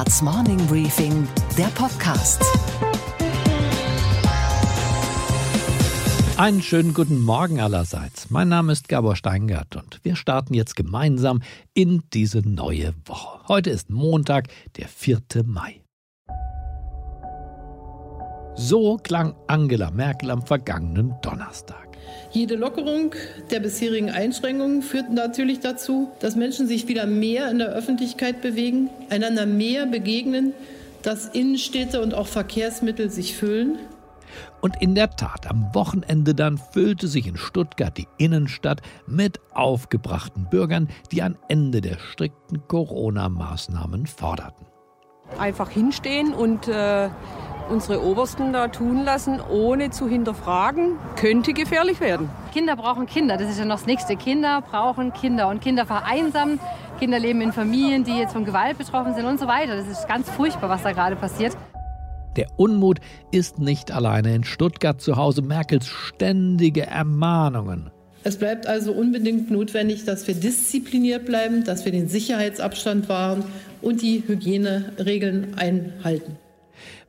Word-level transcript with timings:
Handelsblatts 0.00 0.22
Morning 0.22 0.66
Briefing, 0.66 1.28
der 1.58 1.66
Podcast. 1.66 2.42
Einen 6.38 6.62
schönen 6.62 6.94
guten 6.94 7.20
Morgen 7.20 7.60
allerseits. 7.60 8.30
Mein 8.30 8.48
Name 8.48 8.72
ist 8.72 8.88
Gabor 8.88 9.14
Steingart 9.14 9.76
und 9.76 10.00
wir 10.02 10.16
starten 10.16 10.54
jetzt 10.54 10.74
gemeinsam 10.74 11.42
in 11.74 12.02
diese 12.14 12.38
neue 12.38 12.94
Woche. 13.04 13.46
Heute 13.48 13.68
ist 13.68 13.90
Montag, 13.90 14.48
der 14.78 14.88
4. 14.88 15.20
Mai. 15.44 15.82
So 18.54 18.96
klang 18.96 19.34
Angela 19.48 19.90
Merkel 19.90 20.30
am 20.30 20.40
vergangenen 20.40 21.14
Donnerstag. 21.20 21.89
Jede 22.30 22.54
Lockerung 22.54 23.14
der 23.50 23.60
bisherigen 23.60 24.10
Einschränkungen 24.10 24.82
führt 24.82 25.10
natürlich 25.10 25.60
dazu, 25.60 26.10
dass 26.20 26.36
Menschen 26.36 26.66
sich 26.66 26.86
wieder 26.88 27.06
mehr 27.06 27.50
in 27.50 27.58
der 27.58 27.68
Öffentlichkeit 27.68 28.40
bewegen, 28.40 28.90
einander 29.08 29.46
mehr 29.46 29.86
begegnen, 29.86 30.52
dass 31.02 31.26
Innenstädte 31.26 32.00
und 32.00 32.14
auch 32.14 32.26
Verkehrsmittel 32.26 33.10
sich 33.10 33.36
füllen. 33.36 33.78
Und 34.60 34.80
in 34.80 34.94
der 34.94 35.10
Tat, 35.10 35.50
am 35.50 35.74
Wochenende 35.74 36.34
dann 36.34 36.58
füllte 36.58 37.08
sich 37.08 37.26
in 37.26 37.36
Stuttgart 37.36 37.96
die 37.96 38.06
Innenstadt 38.18 38.82
mit 39.06 39.40
aufgebrachten 39.52 40.48
Bürgern, 40.50 40.88
die 41.10 41.22
ein 41.22 41.36
Ende 41.48 41.80
der 41.80 41.98
strikten 41.98 42.66
Corona-Maßnahmen 42.68 44.06
forderten. 44.06 44.69
Einfach 45.38 45.70
hinstehen 45.70 46.34
und 46.34 46.68
äh, 46.68 47.08
unsere 47.70 48.02
Obersten 48.04 48.52
da 48.52 48.68
tun 48.68 49.04
lassen, 49.04 49.40
ohne 49.40 49.90
zu 49.90 50.08
hinterfragen, 50.08 50.98
könnte 51.16 51.52
gefährlich 51.52 52.00
werden. 52.00 52.28
Kinder 52.52 52.76
brauchen 52.76 53.06
Kinder, 53.06 53.36
das 53.36 53.50
ist 53.50 53.58
ja 53.58 53.64
noch 53.64 53.76
das 53.76 53.86
Nächste. 53.86 54.16
Kinder 54.16 54.62
brauchen 54.62 55.12
Kinder 55.12 55.48
und 55.48 55.60
Kinder 55.60 55.86
vereinsamen. 55.86 56.58
Kinder 56.98 57.18
leben 57.18 57.40
in 57.40 57.52
Familien, 57.52 58.04
die 58.04 58.18
jetzt 58.18 58.32
von 58.32 58.44
Gewalt 58.44 58.76
betroffen 58.76 59.14
sind 59.14 59.24
und 59.24 59.40
so 59.40 59.46
weiter. 59.46 59.76
Das 59.76 59.86
ist 59.86 60.06
ganz 60.06 60.28
furchtbar, 60.28 60.68
was 60.68 60.82
da 60.82 60.92
gerade 60.92 61.16
passiert. 61.16 61.56
Der 62.36 62.46
Unmut 62.56 63.00
ist 63.30 63.58
nicht 63.58 63.90
alleine 63.90 64.34
in 64.34 64.44
Stuttgart 64.44 65.00
zu 65.00 65.16
Hause. 65.16 65.42
Merkels 65.42 65.86
ständige 65.86 66.86
Ermahnungen. 66.86 67.90
Es 68.22 68.36
bleibt 68.36 68.66
also 68.66 68.92
unbedingt 68.92 69.50
notwendig, 69.50 70.04
dass 70.04 70.26
wir 70.26 70.34
diszipliniert 70.34 71.24
bleiben, 71.24 71.64
dass 71.64 71.84
wir 71.84 71.92
den 71.92 72.08
Sicherheitsabstand 72.08 73.08
wahren 73.08 73.44
und 73.80 74.02
die 74.02 74.22
Hygieneregeln 74.26 75.54
einhalten 75.54 76.36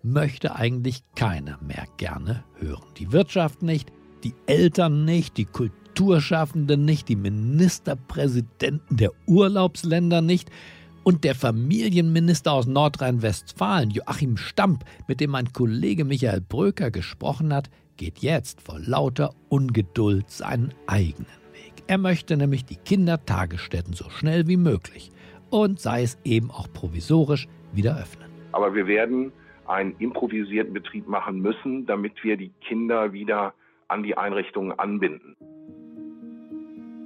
möchte 0.03 0.56
eigentlich 0.56 1.03
keiner 1.16 1.59
mehr 1.62 1.86
gerne 1.98 2.44
hören. 2.59 2.84
Die 2.98 3.12
Wirtschaft 3.12 3.62
nicht, 3.62 3.92
die 4.23 4.34
Eltern 4.45 5.06
nicht, 5.06 5.38
die 5.38 5.45
Kulturschaffenden 5.45 6.86
nicht, 6.86 7.09
die 7.09 7.16
Ministerpräsidenten 7.16 8.98
der 8.98 9.12
Urlaubsländer 9.28 10.22
nicht 10.22 10.50
und 11.03 11.23
der 11.23 11.36
Familienminister 11.36 12.52
aus 12.52 12.68
Nordrhein-Westfalen, 12.68 13.90
Joachim 13.90 14.38
Stamp, 14.38 14.86
mit 15.08 15.20
dem 15.20 15.31
mein 15.31 15.52
Kollege 15.52 16.06
Michael 16.06 16.42
Bröker 16.42 16.92
gesprochen 16.92 17.53
hat, 17.53 17.70
geht 17.97 18.20
jetzt 18.20 18.61
vor 18.61 18.80
lauter 18.80 19.34
Ungeduld 19.50 20.30
seinen 20.30 20.73
eigenen 20.88 21.28
Weg. 21.53 21.73
Er 21.88 21.97
möchte 21.97 22.38
nämlich 22.38 22.66
die 22.66 22.78
Kindertagesstätten 22.78 23.94
so 23.94 24.09
schnell 24.09 24.47
wie 24.47 24.58
möglich 24.58 25.11
und 25.50 25.80
sei 25.80 26.03
es 26.03 26.17
eben 26.23 26.52
auch 26.52 26.72
provisorisch 26.73 27.47
wieder 27.73 28.00
öffnen. 28.00 28.30
Aber 28.52 28.73
wir 28.73 28.88
werden 28.88 29.31
einen 29.67 29.95
improvisierten 30.00 30.73
Betrieb 30.73 31.08
machen 31.08 31.39
müssen, 31.39 31.86
damit 31.86 32.23
wir 32.23 32.38
die 32.38 32.52
Kinder 32.62 33.14
wieder 33.14 33.53
an 33.88 34.03
die 34.03 34.17
Einrichtungen 34.17 34.78
anbinden. 34.78 35.36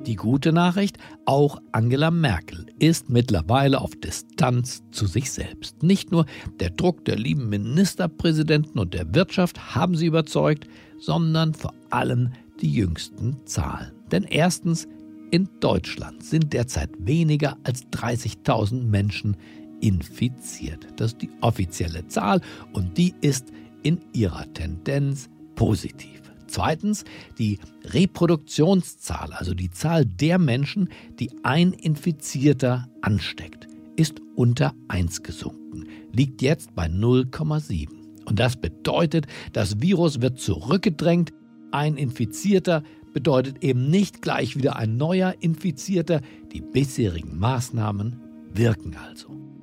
Die 0.06 0.16
gute 0.16 0.54
Nachricht, 0.54 1.00
auch 1.26 1.60
Angela 1.72 2.12
Merkel 2.12 2.68
ist 2.78 3.10
mittlerweile 3.10 3.82
auf 3.82 3.96
Distanz 3.96 4.84
zu 4.92 5.08
sich 5.08 5.32
selbst. 5.32 5.82
Nicht 5.82 6.12
nur 6.12 6.28
der 6.60 6.70
Druck 6.70 7.06
der 7.06 7.18
lieben 7.18 7.50
Ministerpräsidenten 7.50 8.78
und 8.78 8.94
der 8.94 9.16
Wirtschaft 9.16 9.74
haben 9.76 9.96
sie 9.96 10.06
überzeugt, 10.06 10.68
sondern 11.00 11.56
vor 11.56 11.74
allem 11.90 12.34
die 12.62 12.72
jüngsten 12.72 13.38
Zahlen. 13.46 13.94
Denn 14.12 14.26
erstens, 14.26 14.88
in 15.32 15.50
Deutschland 15.60 16.24
sind 16.24 16.54
derzeit 16.54 16.92
weniger 17.00 17.58
als 17.64 17.88
30.000 17.88 18.84
Menschen 18.84 19.36
infiziert. 19.82 20.86
Das 20.98 21.14
ist 21.14 21.24
die 21.24 21.32
offizielle 21.42 22.08
Zahl 22.08 22.42
und 22.74 22.96
die 22.98 23.16
ist 23.22 23.48
in 23.82 24.00
ihrer 24.14 24.46
Tendenz 24.54 25.30
positiv. 25.56 26.25
Zweitens 26.48 27.06
die 27.38 27.60
Reproduktionszahl, 27.84 29.34
also 29.34 29.54
die 29.54 29.72
Zahl 29.72 30.06
der 30.06 30.40
Menschen, 30.40 30.90
die 31.20 31.32
ein 31.44 31.74
Infizierter 31.74 32.88
ansteckt, 33.02 33.68
ist 33.96 34.22
unter 34.36 34.74
1 34.88 35.24
gesunken, 35.24 35.86
liegt 36.12 36.42
jetzt 36.42 36.76
bei 36.76 36.88
0,7. 36.88 37.88
Und 38.26 38.40
das 38.40 38.56
bedeutet, 38.56 39.28
das 39.54 39.82
Virus 39.82 40.22
wird 40.22 40.40
zurückgedrängt, 40.40 41.34
ein 41.72 41.98
Infizierter 41.98 42.84
bedeutet 43.14 43.64
eben 43.64 43.90
nicht 43.90 44.22
gleich 44.22 44.58
wieder 44.58 44.76
ein 44.76 44.98
neuer 44.98 45.36
Infizierter, 45.40 46.22
die 46.52 46.62
bisherigen 46.62 47.38
Maßnahmen 47.38 48.20
wirken 48.54 48.96
also. 48.96 49.55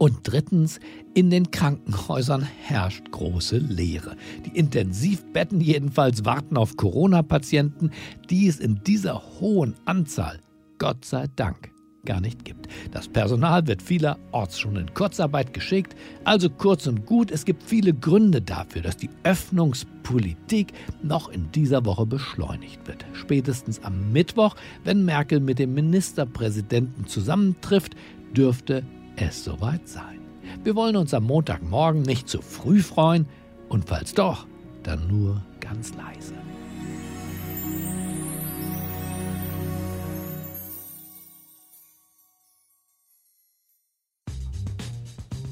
Und 0.00 0.20
drittens, 0.22 0.80
in 1.12 1.28
den 1.28 1.50
Krankenhäusern 1.50 2.40
herrscht 2.40 3.10
große 3.10 3.58
Leere. 3.58 4.16
Die 4.46 4.58
Intensivbetten 4.58 5.60
jedenfalls 5.60 6.24
warten 6.24 6.56
auf 6.56 6.78
Corona-Patienten, 6.78 7.90
die 8.30 8.48
es 8.48 8.60
in 8.60 8.80
dieser 8.82 9.20
hohen 9.38 9.74
Anzahl, 9.84 10.40
Gott 10.78 11.04
sei 11.04 11.26
Dank, 11.36 11.70
gar 12.06 12.22
nicht 12.22 12.46
gibt. 12.46 12.66
Das 12.92 13.08
Personal 13.08 13.66
wird 13.66 13.82
vielerorts 13.82 14.58
schon 14.58 14.76
in 14.76 14.94
Kurzarbeit 14.94 15.52
geschickt. 15.52 15.94
Also 16.24 16.48
kurz 16.48 16.86
und 16.86 17.04
gut, 17.04 17.30
es 17.30 17.44
gibt 17.44 17.62
viele 17.62 17.92
Gründe 17.92 18.40
dafür, 18.40 18.80
dass 18.80 18.96
die 18.96 19.10
Öffnungspolitik 19.24 20.72
noch 21.02 21.28
in 21.28 21.52
dieser 21.52 21.84
Woche 21.84 22.06
beschleunigt 22.06 22.88
wird. 22.88 23.04
Spätestens 23.12 23.84
am 23.84 24.12
Mittwoch, 24.12 24.56
wenn 24.82 25.04
Merkel 25.04 25.40
mit 25.40 25.58
dem 25.58 25.74
Ministerpräsidenten 25.74 27.06
zusammentrifft, 27.06 27.94
dürfte 28.34 28.82
es 29.16 29.44
soweit 29.44 29.88
sein. 29.88 30.20
Wir 30.64 30.74
wollen 30.74 30.96
uns 30.96 31.14
am 31.14 31.24
Montagmorgen 31.24 32.02
nicht 32.02 32.28
zu 32.28 32.42
früh 32.42 32.80
freuen 32.80 33.26
und 33.68 33.88
falls 33.88 34.14
doch, 34.14 34.46
dann 34.82 35.06
nur 35.08 35.42
ganz 35.60 35.92
leise. 35.94 36.34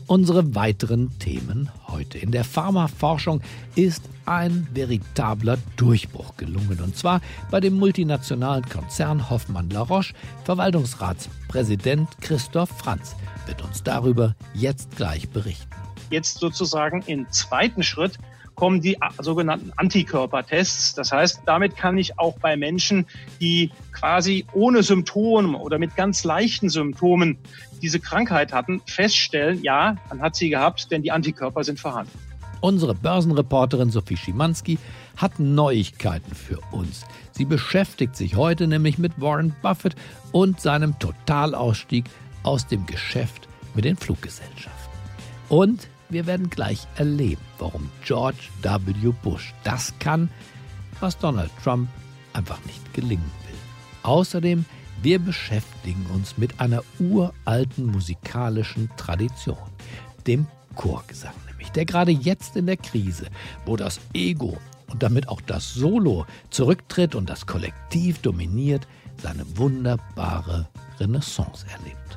Unsere 0.08 0.54
weiteren 0.54 1.18
Themen 1.18 1.68
heute. 1.86 2.16
In 2.16 2.32
der 2.32 2.42
Pharmaforschung 2.42 3.42
ist 3.74 4.02
ein 4.24 4.66
veritabler 4.72 5.58
Durchbruch 5.76 6.34
gelungen. 6.38 6.80
Und 6.82 6.96
zwar 6.96 7.20
bei 7.50 7.60
dem 7.60 7.74
multinationalen 7.74 8.66
Konzern 8.66 9.28
Hoffmann 9.28 9.68
La 9.68 9.82
Roche. 9.82 10.14
Verwaltungsratspräsident 10.44 12.08
Christoph 12.22 12.70
Franz 12.70 13.16
wird 13.44 13.60
uns 13.60 13.82
darüber 13.82 14.34
jetzt 14.54 14.96
gleich 14.96 15.28
berichten. 15.28 15.68
Jetzt 16.08 16.38
sozusagen 16.38 17.02
im 17.02 17.30
zweiten 17.30 17.82
Schritt 17.82 18.18
kommen 18.58 18.80
die 18.80 18.98
sogenannten 19.20 19.72
Antikörpertests. 19.76 20.94
Das 20.94 21.12
heißt, 21.12 21.42
damit 21.46 21.76
kann 21.76 21.96
ich 21.96 22.18
auch 22.18 22.36
bei 22.40 22.56
Menschen, 22.56 23.06
die 23.40 23.70
quasi 23.92 24.44
ohne 24.52 24.82
Symptome 24.82 25.56
oder 25.56 25.78
mit 25.78 25.94
ganz 25.94 26.24
leichten 26.24 26.68
Symptomen 26.68 27.38
diese 27.80 28.00
Krankheit 28.00 28.52
hatten, 28.52 28.82
feststellen, 28.84 29.62
ja, 29.62 29.96
man 30.08 30.20
hat 30.20 30.34
sie 30.34 30.50
gehabt, 30.50 30.90
denn 30.90 31.02
die 31.02 31.12
Antikörper 31.12 31.62
sind 31.62 31.78
vorhanden. 31.78 32.10
Unsere 32.60 32.96
Börsenreporterin 32.96 33.90
Sophie 33.90 34.16
Schimanski 34.16 34.78
hat 35.16 35.38
Neuigkeiten 35.38 36.34
für 36.34 36.58
uns. 36.72 37.04
Sie 37.30 37.44
beschäftigt 37.44 38.16
sich 38.16 38.34
heute 38.34 38.66
nämlich 38.66 38.98
mit 38.98 39.20
Warren 39.20 39.54
Buffett 39.62 39.94
und 40.32 40.60
seinem 40.60 40.98
Totalausstieg 40.98 42.06
aus 42.42 42.66
dem 42.66 42.86
Geschäft 42.86 43.46
mit 43.76 43.84
den 43.84 43.96
Fluggesellschaften. 43.96 44.72
Und 45.48 45.88
wir 46.10 46.26
werden 46.26 46.50
gleich 46.50 46.86
erleben, 46.96 47.42
warum 47.58 47.90
George 48.04 48.48
W. 48.62 49.12
Bush 49.22 49.54
das 49.64 49.92
kann, 49.98 50.30
was 51.00 51.18
Donald 51.18 51.50
Trump 51.62 51.88
einfach 52.32 52.58
nicht 52.64 52.94
gelingen 52.94 53.30
will. 53.46 53.58
Außerdem 54.02 54.64
wir 55.02 55.20
beschäftigen 55.20 56.06
uns 56.12 56.38
mit 56.38 56.60
einer 56.60 56.82
uralten 56.98 57.86
musikalischen 57.86 58.90
Tradition, 58.96 59.56
dem 60.26 60.46
Chorgesang 60.74 61.34
nämlich, 61.46 61.70
der 61.70 61.84
gerade 61.84 62.10
jetzt 62.10 62.56
in 62.56 62.66
der 62.66 62.76
Krise, 62.76 63.26
wo 63.64 63.76
das 63.76 64.00
Ego 64.12 64.58
und 64.88 65.02
damit 65.02 65.28
auch 65.28 65.40
das 65.40 65.74
Solo 65.74 66.26
zurücktritt 66.50 67.14
und 67.14 67.28
das 67.28 67.46
Kollektiv 67.46 68.18
dominiert, 68.20 68.86
seine 69.22 69.44
wunderbare 69.56 70.68
Renaissance 70.98 71.66
erlebt. 71.70 72.07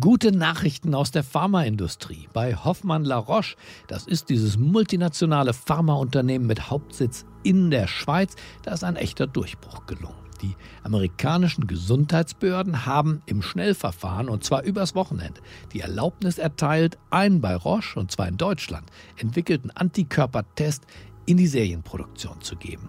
Gute 0.00 0.32
Nachrichten 0.32 0.94
aus 0.94 1.10
der 1.10 1.22
Pharmaindustrie. 1.22 2.28
Bei 2.32 2.54
Hoffmann 2.54 3.04
La 3.04 3.18
Roche, 3.18 3.56
das 3.88 4.06
ist 4.06 4.30
dieses 4.30 4.56
multinationale 4.56 5.52
Pharmaunternehmen 5.52 6.46
mit 6.46 6.70
Hauptsitz 6.70 7.26
in 7.42 7.70
der 7.70 7.88
Schweiz, 7.88 8.36
da 8.62 8.72
ist 8.72 8.84
ein 8.84 8.96
echter 8.96 9.26
Durchbruch 9.26 9.84
gelungen. 9.86 10.14
Die 10.40 10.56
amerikanischen 10.82 11.66
Gesundheitsbehörden 11.66 12.86
haben 12.86 13.22
im 13.26 13.42
Schnellverfahren, 13.42 14.30
und 14.30 14.44
zwar 14.44 14.62
übers 14.62 14.94
Wochenende, 14.94 15.40
die 15.72 15.80
Erlaubnis 15.80 16.38
erteilt, 16.38 16.96
einen 17.10 17.40
bei 17.40 17.54
Roche, 17.54 17.98
und 17.98 18.10
zwar 18.10 18.28
in 18.28 18.38
Deutschland, 18.38 18.88
entwickelten 19.16 19.72
Antikörpertest 19.72 20.86
in 21.26 21.36
die 21.36 21.48
Serienproduktion 21.48 22.40
zu 22.40 22.56
geben. 22.56 22.88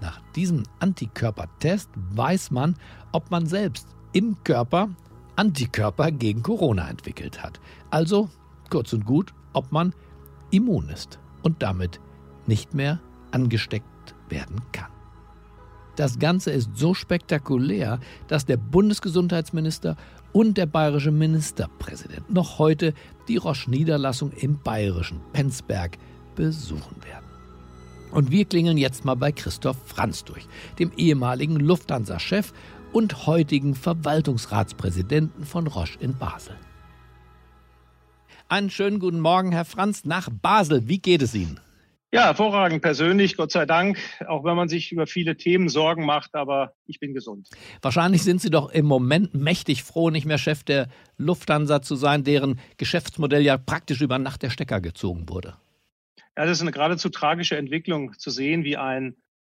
Nach 0.00 0.20
diesem 0.36 0.62
Antikörpertest 0.78 1.90
weiß 2.10 2.52
man, 2.52 2.76
ob 3.10 3.30
man 3.30 3.46
selbst 3.46 3.88
im 4.12 4.36
Körper 4.44 4.90
Antikörper 5.36 6.10
gegen 6.10 6.42
Corona 6.42 6.88
entwickelt 6.88 7.42
hat. 7.42 7.60
Also, 7.90 8.28
kurz 8.70 8.92
und 8.92 9.04
gut, 9.04 9.34
ob 9.52 9.72
man 9.72 9.94
immun 10.50 10.88
ist 10.88 11.18
und 11.42 11.62
damit 11.62 12.00
nicht 12.46 12.74
mehr 12.74 13.00
angesteckt 13.30 14.14
werden 14.28 14.60
kann. 14.72 14.90
Das 15.96 16.18
Ganze 16.18 16.50
ist 16.50 16.70
so 16.74 16.92
spektakulär, 16.92 18.00
dass 18.28 18.44
der 18.44 18.58
Bundesgesundheitsminister 18.58 19.96
und 20.32 20.58
der 20.58 20.66
bayerische 20.66 21.10
Ministerpräsident 21.10 22.30
noch 22.30 22.58
heute 22.58 22.92
die 23.28 23.38
Roche-Niederlassung 23.38 24.32
im 24.32 24.58
bayerischen 24.62 25.20
Penzberg 25.32 25.96
besuchen 26.34 27.02
werden. 27.02 27.24
Und 28.10 28.30
wir 28.30 28.44
klingeln 28.44 28.76
jetzt 28.76 29.04
mal 29.04 29.14
bei 29.14 29.32
Christoph 29.32 29.78
Franz 29.86 30.24
durch, 30.24 30.46
dem 30.78 30.92
ehemaligen 30.96 31.56
Lufthansa-Chef 31.56 32.52
und 32.96 33.26
heutigen 33.26 33.74
Verwaltungsratspräsidenten 33.74 35.44
von 35.44 35.66
Roche 35.66 35.98
in 36.00 36.16
Basel. 36.16 36.56
Einen 38.48 38.70
schönen 38.70 39.00
guten 39.00 39.20
Morgen, 39.20 39.52
Herr 39.52 39.66
Franz, 39.66 40.06
nach 40.06 40.30
Basel. 40.30 40.88
Wie 40.88 40.98
geht 40.98 41.20
es 41.20 41.34
Ihnen? 41.34 41.60
Ja, 42.10 42.24
hervorragend 42.24 42.80
persönlich, 42.80 43.36
Gott 43.36 43.52
sei 43.52 43.66
Dank, 43.66 43.98
auch 44.26 44.44
wenn 44.44 44.56
man 44.56 44.70
sich 44.70 44.92
über 44.92 45.06
viele 45.06 45.36
Themen 45.36 45.68
Sorgen 45.68 46.06
macht, 46.06 46.34
aber 46.34 46.72
ich 46.86 46.98
bin 46.98 47.12
gesund. 47.12 47.50
Wahrscheinlich 47.82 48.22
sind 48.22 48.40
Sie 48.40 48.48
doch 48.48 48.70
im 48.70 48.86
Moment 48.86 49.34
mächtig 49.34 49.82
froh, 49.82 50.08
nicht 50.08 50.24
mehr 50.24 50.38
Chef 50.38 50.64
der 50.64 50.88
Lufthansa 51.18 51.82
zu 51.82 51.96
sein, 51.96 52.24
deren 52.24 52.58
Geschäftsmodell 52.78 53.42
ja 53.42 53.58
praktisch 53.58 54.00
über 54.00 54.18
Nacht 54.18 54.42
der 54.42 54.48
Stecker 54.48 54.80
gezogen 54.80 55.28
wurde. 55.28 55.58
Ja, 56.34 56.46
das 56.46 56.52
ist 56.52 56.62
eine 56.62 56.72
geradezu 56.72 57.10
tragische 57.10 57.58
Entwicklung 57.58 58.14
zu 58.18 58.30
sehen, 58.30 58.64
wie 58.64 58.78
ein 58.78 59.16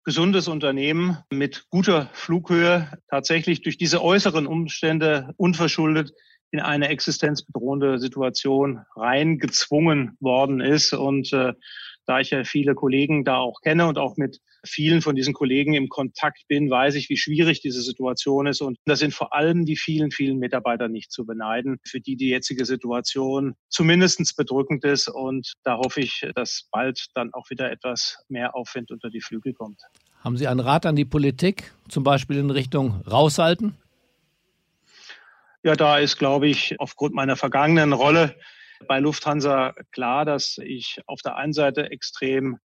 gesundes 0.09 0.49
Unternehmen 0.49 1.19
mit 1.29 1.67
guter 1.69 2.09
Flughöhe 2.15 2.91
tatsächlich 3.11 3.61
durch 3.61 3.77
diese 3.77 4.03
äußeren 4.03 4.47
Umstände 4.47 5.35
unverschuldet 5.37 6.15
in 6.51 6.61
eine 6.61 6.89
existenzbedrohende 6.89 7.99
Situation 7.99 8.87
reingezwungen 8.97 10.17
worden 10.19 10.63
ist. 10.63 10.95
Und 10.95 11.31
äh, 11.35 11.53
da 12.07 12.21
ich 12.21 12.31
ja 12.31 12.45
viele 12.45 12.75
Kollegen 12.75 13.23
da 13.23 13.37
auch 13.37 13.61
kenne 13.61 13.87
und 13.87 13.99
auch 13.99 14.17
mit 14.17 14.41
vielen 14.65 15.03
von 15.03 15.15
diesen 15.15 15.35
Kollegen 15.35 15.75
im 15.75 15.89
Kontakt 15.89 16.47
bin, 16.49 16.71
weiß 16.71 16.95
ich, 16.95 17.09
wie 17.09 17.17
schwierig 17.17 17.61
diese 17.61 17.83
Situation 17.83 18.47
ist. 18.47 18.61
Und 18.61 18.79
das 18.85 18.99
sind 18.99 19.15
vor 19.15 19.35
allem 19.35 19.65
die 19.65 19.77
vielen, 19.77 20.11
vielen 20.11 20.39
Mitarbeiter 20.39 20.89
nicht 20.89 21.13
zu 21.13 21.25
beneiden, 21.27 21.79
für 21.85 22.01
die 22.01 22.17
die 22.17 22.29
jetzige 22.29 22.65
Situation 22.65 23.55
zumindestens 23.69 24.35
bedrückend 24.35 24.85
ist. 24.85 25.09
Und 25.09 25.55
da 25.65 25.77
hoffe 25.77 26.01
ich, 26.01 26.27
dass 26.35 26.69
bald 26.71 27.07
dann 27.15 27.33
auch 27.33 27.51
wieder 27.51 27.71
etwas 27.71 28.19
mehr 28.29 28.55
Aufwind 28.55 28.91
unter 28.91 29.11
die 29.11 29.21
Flügel 29.21 29.53
kommt. 29.53 29.81
Haben 30.21 30.37
Sie 30.37 30.49
einen 30.49 30.61
Rat 30.61 30.87
an 30.87 30.97
die 30.97 31.05
Politik, 31.05 31.73
zum 31.89 32.03
Beispiel 32.03 32.39
in 32.39 32.51
Richtung 32.51 33.03
raushalten? 33.03 33.77
Ja, 35.63 35.75
da 35.75 35.99
ist, 35.99 36.19
glaube 36.19 36.49
ich, 36.49 36.79
aufgrund 36.81 37.15
meiner 37.15 37.37
vergangenen 37.37 37.93
Rolle 37.93 38.37
bei 38.87 39.01
Lufthansa 39.01 39.75
klar, 39.91 40.25
dass 40.25 40.59
ich 40.59 41.01
auf 41.07 41.21
der 41.21 41.37
einen 41.37 41.53
Seite 41.53 41.91
extrem 41.91 42.59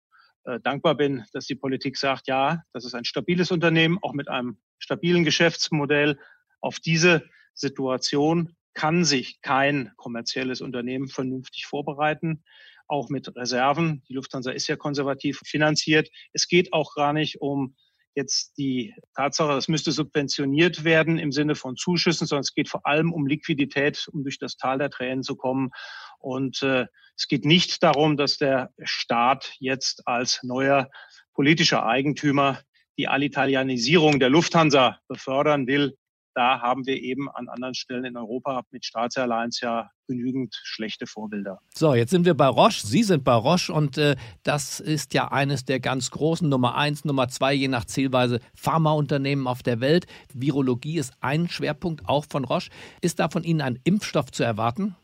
dankbar 0.64 0.96
bin, 0.96 1.24
dass 1.34 1.46
die 1.46 1.56
Politik 1.56 1.98
sagt, 1.98 2.28
ja, 2.28 2.64
das 2.74 2.86
ist 2.86 2.96
ein 2.96 3.06
stabiles 3.06 3.52
Unternehmen, 3.52 4.00
auch 4.02 4.14
mit 4.14 4.30
einem 4.30 4.58
stabilen 4.80 5.24
Geschäftsmodell. 5.24 6.18
Auf 6.60 6.80
diese 6.80 7.24
Situation 7.54 8.56
kann 8.74 9.04
sich 9.04 9.42
kein 9.42 9.92
kommerzielles 9.98 10.62
Unternehmen 10.62 11.08
vernünftig 11.08 11.66
vorbereiten, 11.66 12.44
auch 12.88 13.10
mit 13.10 13.36
Reserven. 13.36 14.04
Die 14.10 14.14
Lufthansa 14.14 14.52
ist 14.52 14.68
ja 14.68 14.76
konservativ 14.76 15.42
finanziert. 15.46 16.10
Es 16.34 16.48
geht 16.48 16.74
auch 16.74 16.96
gar 16.96 17.14
nicht 17.14 17.42
um 17.42 17.76
jetzt 18.16 18.58
die 18.58 18.94
Tatsache, 19.16 19.54
es 19.54 19.68
müsste 19.68 19.92
subventioniert 19.92 20.84
werden 20.84 21.18
im 21.18 21.32
Sinne 21.32 21.56
von 21.56 21.76
Zuschüssen, 21.76 22.28
sondern 22.28 22.42
es 22.42 22.54
geht 22.54 22.70
vor 22.70 22.86
allem 22.86 23.14
um 23.14 23.28
Liquidität, 23.28 24.08
um 24.12 24.24
durch 24.24 24.38
das 24.38 24.58
Tal 24.58 24.78
der 24.78 24.90
Tränen 24.90 25.24
zu 25.24 25.36
kommen. 25.36 25.72
Und 26.20 26.62
äh, 26.62 26.86
es 27.16 27.28
geht 27.28 27.46
nicht 27.46 27.82
darum, 27.84 28.18
dass 28.18 28.38
der 28.38 28.72
Staat 28.84 29.54
jetzt 29.60 30.08
als 30.08 30.42
neuer 30.44 30.90
politischer 31.34 31.86
Eigentümer 31.86 32.60
die 32.98 33.08
Alitalianisierung 33.08 34.20
der 34.20 34.30
Lufthansa 34.30 35.00
befördern 35.08 35.68
will 35.68 35.98
da 36.34 36.62
haben 36.62 36.86
wir 36.86 37.02
eben 37.02 37.30
an 37.30 37.48
anderen 37.50 37.74
Stellen 37.74 38.06
in 38.06 38.18
Europa 38.18 38.62
mit 38.72 38.86
Staatsairlines 38.86 39.62
ja 39.62 39.92
genügend 40.08 40.60
schlechte 40.64 41.08
Vorbilder. 41.08 41.60
So, 41.74 41.94
jetzt 41.96 42.12
sind 42.12 42.26
wir 42.26 42.34
bei 42.34 42.48
Roche. 42.48 42.86
Sie 42.86 43.04
sind 43.04 43.24
bei 43.24 43.34
Roche 43.34 43.72
und 43.72 43.98
äh, 43.98 44.16
das 44.44 44.80
ist 44.80 45.14
ja 45.14 45.32
eines 45.32 45.66
der 45.66 45.80
ganz 45.80 46.12
großen 46.12 46.48
Nummer 46.48 46.76
eins, 46.76 47.06
Nummer 47.06 47.28
zwei, 47.30 47.54
je 47.54 47.68
nach 47.68 47.86
Zielweise 47.86 48.40
Pharmaunternehmen 48.54 49.48
auf 49.48 49.64
der 49.64 49.80
Welt. 49.80 50.08
Virologie 50.34 50.98
ist 50.98 51.14
ein 51.22 51.50
Schwerpunkt 51.50 52.08
auch 52.08 52.26
von 52.26 52.44
Roche. 52.44 52.70
Ist 53.02 53.20
da 53.20 53.30
von 53.30 53.44
Ihnen 53.44 53.62
ein 53.62 53.80
Impfstoff 53.84 54.32
zu 54.32 54.44
erwarten? 54.44 54.96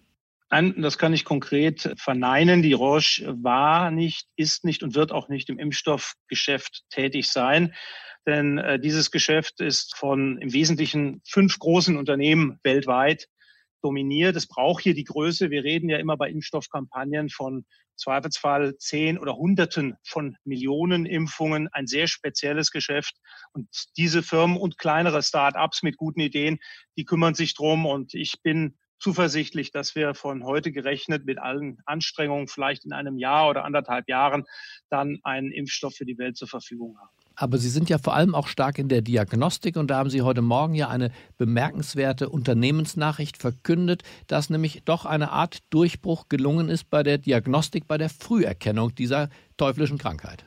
Nein, 0.49 0.81
das 0.81 0.97
kann 0.97 1.13
ich 1.13 1.25
konkret 1.25 1.94
verneinen. 1.97 2.61
Die 2.61 2.73
Roche 2.73 3.35
war 3.44 3.91
nicht, 3.91 4.27
ist 4.38 4.63
nicht 4.63 4.81
und 4.81 4.95
wird 4.95 5.11
auch 5.11 5.27
nicht 5.27 5.49
im 5.49 5.59
Impfstoffgeschäft 5.59 6.83
tätig 6.89 7.29
sein 7.29 7.73
denn 8.27 8.57
äh, 8.57 8.77
dieses 8.77 9.09
Geschäft 9.09 9.61
ist 9.61 9.95
von 9.95 10.38
im 10.39 10.53
Wesentlichen 10.53 11.21
fünf 11.25 11.57
großen 11.57 11.97
Unternehmen 11.97 12.59
weltweit 12.61 13.27
dominiert. 13.81 14.35
Es 14.35 14.47
braucht 14.47 14.83
hier 14.83 14.94
die 14.94 15.05
Größe. 15.05 15.49
Wir 15.49 15.63
reden 15.63 15.89
ja 15.89 15.97
immer 15.97 16.17
bei 16.17 16.29
Impfstoffkampagnen 16.29 17.29
von 17.29 17.65
Zweifelsfall 17.95 18.77
zehn 18.77 19.17
oder 19.17 19.38
Hunderten 19.38 19.95
von 20.03 20.35
Millionen 20.44 21.05
Impfungen, 21.05 21.69
ein 21.71 21.88
sehr 21.88 22.07
spezielles 22.07 22.71
Geschäft. 22.71 23.15
Und 23.53 23.69
diese 23.95 24.21
Firmen 24.21 24.57
und 24.57 24.77
kleinere 24.77 25.23
Start-ups 25.23 25.81
mit 25.81 25.95
guten 25.95 26.19
Ideen, 26.19 26.59
die 26.97 27.05
kümmern 27.05 27.33
sich 27.33 27.55
drum. 27.55 27.85
Und 27.85 28.13
ich 28.13 28.41
bin 28.44 28.77
zuversichtlich, 28.99 29.71
dass 29.71 29.95
wir 29.95 30.13
von 30.13 30.44
heute 30.44 30.71
gerechnet 30.71 31.25
mit 31.25 31.39
allen 31.39 31.77
Anstrengungen 31.85 32.47
vielleicht 32.47 32.85
in 32.85 32.94
einem 32.94 33.17
Jahr 33.17 33.49
oder 33.49 33.63
anderthalb 33.65 34.09
Jahren 34.09 34.45
dann 34.89 35.19
einen 35.23 35.51
Impfstoff 35.51 35.95
für 35.95 36.05
die 36.05 36.17
Welt 36.17 36.38
zur 36.38 36.47
Verfügung 36.47 36.97
haben. 36.99 37.09
Aber 37.39 37.59
Sie 37.59 37.69
sind 37.69 37.88
ja 37.88 37.99
vor 37.99 38.15
allem 38.15 38.33
auch 38.33 38.47
stark 38.47 38.79
in 38.79 38.89
der 38.89 39.01
Diagnostik 39.01 39.77
und 39.77 39.91
da 39.91 39.97
haben 39.97 40.09
Sie 40.09 40.23
heute 40.23 40.41
Morgen 40.41 40.73
ja 40.73 40.89
eine 40.89 41.11
bemerkenswerte 41.38 42.29
Unternehmensnachricht 42.29 43.38
verkündet, 43.38 44.01
dass 44.25 44.49
nämlich 44.49 44.81
doch 44.85 45.06
eine 45.06 45.31
Art 45.31 45.59
Durchbruch 45.69 46.30
gelungen 46.30 46.69
ist 46.69 46.89
bei 46.89 47.04
der 47.04 47.19
Diagnostik, 47.19 47.87
bei 47.87 47.99
der 47.99 48.09
Früherkennung 48.09 48.95
dieser 48.95 49.30
teuflischen 49.56 49.99
Krankheit. 49.99 50.45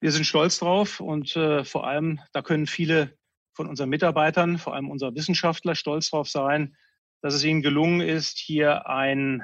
Wir 0.00 0.12
sind 0.12 0.24
stolz 0.24 0.60
drauf 0.60 1.00
und 1.00 1.34
äh, 1.36 1.64
vor 1.64 1.86
allem, 1.86 2.20
da 2.32 2.40
können 2.40 2.68
viele 2.68 3.12
von 3.52 3.66
unseren 3.66 3.90
Mitarbeitern, 3.90 4.58
vor 4.58 4.74
allem 4.74 4.90
unserer 4.90 5.14
Wissenschaftler, 5.16 5.74
stolz 5.74 6.10
drauf 6.10 6.28
sein, 6.28 6.76
dass 7.22 7.34
es 7.34 7.44
ihnen 7.44 7.62
gelungen 7.62 8.00
ist, 8.00 8.38
hier 8.38 8.86
einen 8.86 9.42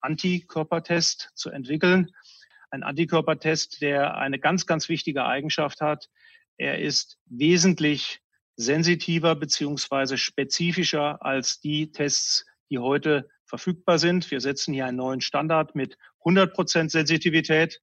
Antikörpertest 0.00 1.30
zu 1.34 1.50
entwickeln, 1.50 2.10
ein 2.70 2.82
Antikörpertest, 2.82 3.80
der 3.82 4.16
eine 4.16 4.38
ganz, 4.38 4.66
ganz 4.66 4.88
wichtige 4.88 5.24
Eigenschaft 5.24 5.80
hat. 5.80 6.08
Er 6.56 6.78
ist 6.80 7.18
wesentlich 7.26 8.20
sensitiver 8.56 9.34
beziehungsweise 9.34 10.18
spezifischer 10.18 11.24
als 11.24 11.60
die 11.60 11.92
Tests, 11.92 12.44
die 12.70 12.78
heute 12.78 13.28
verfügbar 13.44 13.98
sind. 13.98 14.30
Wir 14.30 14.40
setzen 14.40 14.72
hier 14.72 14.86
einen 14.86 14.96
neuen 14.96 15.20
Standard 15.20 15.74
mit 15.74 15.96
100 16.20 16.54
Prozent 16.54 16.90
Sensitivität 16.90 17.80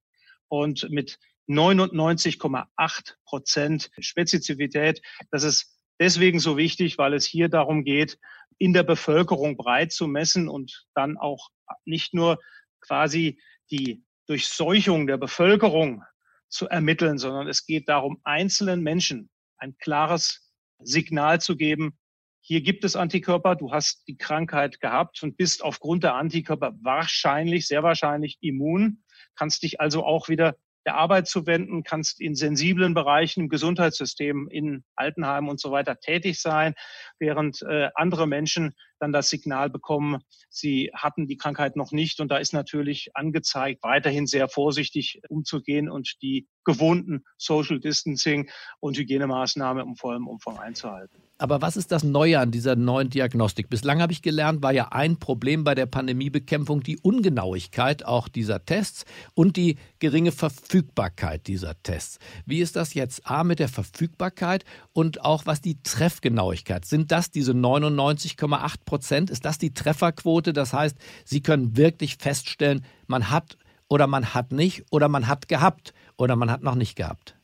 und 0.48 0.90
mit 0.90 1.18
99,8 1.48 3.14
Prozent 3.24 3.90
Spezifität. 3.98 5.02
Das 5.30 5.42
ist 5.42 5.76
deswegen 6.00 6.40
so 6.40 6.56
wichtig, 6.56 6.98
weil 6.98 7.14
es 7.14 7.26
hier 7.26 7.48
darum 7.48 7.84
geht, 7.84 8.18
in 8.60 8.74
der 8.74 8.82
Bevölkerung 8.82 9.56
breit 9.56 9.90
zu 9.90 10.06
messen 10.06 10.48
und 10.48 10.84
dann 10.94 11.16
auch 11.16 11.48
nicht 11.84 12.12
nur 12.12 12.38
quasi 12.80 13.40
die 13.70 14.04
Durchseuchung 14.26 15.06
der 15.06 15.16
Bevölkerung 15.16 16.04
zu 16.48 16.68
ermitteln, 16.68 17.16
sondern 17.16 17.48
es 17.48 17.64
geht 17.64 17.88
darum, 17.88 18.20
einzelnen 18.22 18.82
Menschen 18.82 19.30
ein 19.56 19.76
klares 19.78 20.52
Signal 20.78 21.40
zu 21.40 21.56
geben, 21.56 21.98
hier 22.42 22.62
gibt 22.62 22.84
es 22.84 22.96
Antikörper, 22.96 23.54
du 23.54 23.70
hast 23.70 24.06
die 24.08 24.16
Krankheit 24.16 24.80
gehabt 24.80 25.22
und 25.22 25.36
bist 25.36 25.62
aufgrund 25.62 26.04
der 26.04 26.14
Antikörper 26.14 26.74
wahrscheinlich, 26.82 27.66
sehr 27.66 27.82
wahrscheinlich 27.82 28.38
immun, 28.40 29.04
kannst 29.36 29.62
dich 29.62 29.80
also 29.80 30.04
auch 30.04 30.28
wieder 30.28 30.56
der 30.86 30.94
Arbeit 30.96 31.28
zuwenden, 31.28 31.82
kannst 31.82 32.20
in 32.20 32.34
sensiblen 32.34 32.94
Bereichen 32.94 33.40
im 33.40 33.48
Gesundheitssystem, 33.48 34.48
in 34.50 34.84
Altenheimen 34.96 35.50
und 35.50 35.60
so 35.60 35.70
weiter 35.70 35.98
tätig 35.98 36.40
sein. 36.40 36.74
während 37.18 37.62
äh, 37.62 37.90
andere 37.94 38.26
Menschen 38.26 38.74
dann 39.00 39.12
das 39.12 39.30
Signal 39.30 39.70
bekommen, 39.70 40.22
sie 40.48 40.90
hatten 40.94 41.26
die 41.26 41.36
Krankheit 41.36 41.76
noch 41.76 41.92
nicht. 41.92 42.20
Und 42.20 42.30
da 42.30 42.36
ist 42.36 42.52
natürlich 42.52 43.10
angezeigt, 43.14 43.82
weiterhin 43.82 44.26
sehr 44.26 44.48
vorsichtig 44.48 45.20
umzugehen 45.28 45.90
und 45.90 46.22
die 46.22 46.46
gewohnten 46.64 47.24
Social 47.36 47.80
Distancing 47.80 48.50
und 48.80 48.96
Hygienemaßnahmen 48.98 49.86
im 49.86 49.96
vollen 49.96 50.26
Umfang 50.26 50.58
einzuhalten. 50.58 51.16
Aber 51.38 51.62
was 51.62 51.78
ist 51.78 51.90
das 51.90 52.02
Neue 52.02 52.38
an 52.38 52.50
dieser 52.50 52.76
neuen 52.76 53.08
Diagnostik? 53.08 53.70
Bislang 53.70 54.02
habe 54.02 54.12
ich 54.12 54.20
gelernt, 54.20 54.62
war 54.62 54.72
ja 54.72 54.88
ein 54.88 55.18
Problem 55.18 55.64
bei 55.64 55.74
der 55.74 55.86
Pandemiebekämpfung 55.86 56.82
die 56.82 56.98
Ungenauigkeit 56.98 58.04
auch 58.04 58.28
dieser 58.28 58.62
Tests 58.66 59.06
und 59.32 59.56
die 59.56 59.78
geringe 60.00 60.32
Verfügbarkeit 60.32 61.46
dieser 61.46 61.82
Tests. 61.82 62.18
Wie 62.44 62.60
ist 62.60 62.76
das 62.76 62.92
jetzt 62.92 63.26
A 63.26 63.42
mit 63.42 63.58
der 63.58 63.68
Verfügbarkeit 63.68 64.66
und 64.92 65.24
auch 65.24 65.46
was 65.46 65.62
die 65.62 65.82
Treffgenauigkeit? 65.82 66.84
Sind 66.84 67.10
das 67.10 67.30
diese 67.30 67.52
99,8 67.52 68.84
Prozent? 68.90 69.30
Ist 69.30 69.44
das 69.44 69.56
die 69.56 69.72
Trefferquote? 69.72 70.52
Das 70.52 70.72
heißt, 70.72 70.96
Sie 71.24 71.42
können 71.42 71.76
wirklich 71.76 72.16
feststellen, 72.16 72.84
man 73.06 73.30
hat 73.30 73.56
oder 73.88 74.08
man 74.08 74.34
hat 74.34 74.50
nicht 74.50 74.84
oder 74.90 75.08
man 75.08 75.28
hat 75.28 75.46
gehabt 75.46 75.94
oder 76.18 76.34
man 76.34 76.50
hat 76.50 76.64
noch 76.64 76.74
nicht 76.74 76.96
gehabt. 76.96 77.36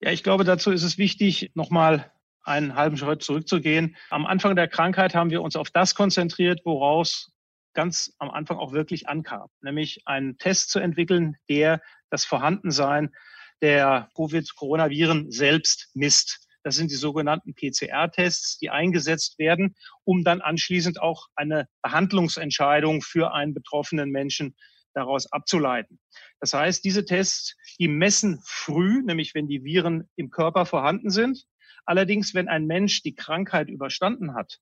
Ja, 0.00 0.10
ich 0.10 0.22
glaube, 0.22 0.44
dazu 0.44 0.70
ist 0.70 0.84
es 0.84 0.96
wichtig, 0.96 1.50
nochmal 1.52 2.10
einen 2.44 2.76
halben 2.76 2.96
Schritt 2.96 3.22
zurückzugehen. 3.22 3.94
Am 4.08 4.24
Anfang 4.24 4.56
der 4.56 4.68
Krankheit 4.68 5.14
haben 5.14 5.28
wir 5.28 5.42
uns 5.42 5.54
auf 5.54 5.68
das 5.68 5.94
konzentriert, 5.94 6.62
woraus 6.64 7.30
ganz 7.74 8.14
am 8.18 8.30
Anfang 8.30 8.56
auch 8.56 8.72
wirklich 8.72 9.06
ankam, 9.06 9.48
nämlich 9.60 10.00
einen 10.06 10.38
Test 10.38 10.70
zu 10.70 10.78
entwickeln, 10.78 11.36
der 11.50 11.82
das 12.08 12.24
Vorhandensein 12.24 13.10
der 13.60 14.08
Covid-Coronaviren 14.16 15.30
selbst 15.30 15.90
misst. 15.92 16.48
Das 16.62 16.76
sind 16.76 16.90
die 16.90 16.96
sogenannten 16.96 17.54
PCR-Tests, 17.54 18.58
die 18.58 18.70
eingesetzt 18.70 19.38
werden, 19.38 19.74
um 20.04 20.24
dann 20.24 20.40
anschließend 20.40 21.00
auch 21.00 21.28
eine 21.34 21.66
Behandlungsentscheidung 21.82 23.02
für 23.02 23.32
einen 23.32 23.54
betroffenen 23.54 24.10
Menschen 24.10 24.54
daraus 24.94 25.30
abzuleiten. 25.32 26.00
Das 26.40 26.52
heißt, 26.52 26.84
diese 26.84 27.04
Tests, 27.04 27.56
die 27.78 27.88
messen 27.88 28.40
früh, 28.44 29.02
nämlich 29.02 29.34
wenn 29.34 29.48
die 29.48 29.64
Viren 29.64 30.08
im 30.16 30.30
Körper 30.30 30.66
vorhanden 30.66 31.10
sind. 31.10 31.44
Allerdings, 31.84 32.34
wenn 32.34 32.48
ein 32.48 32.66
Mensch 32.66 33.02
die 33.02 33.14
Krankheit 33.14 33.68
überstanden 33.68 34.34
hat, 34.34 34.58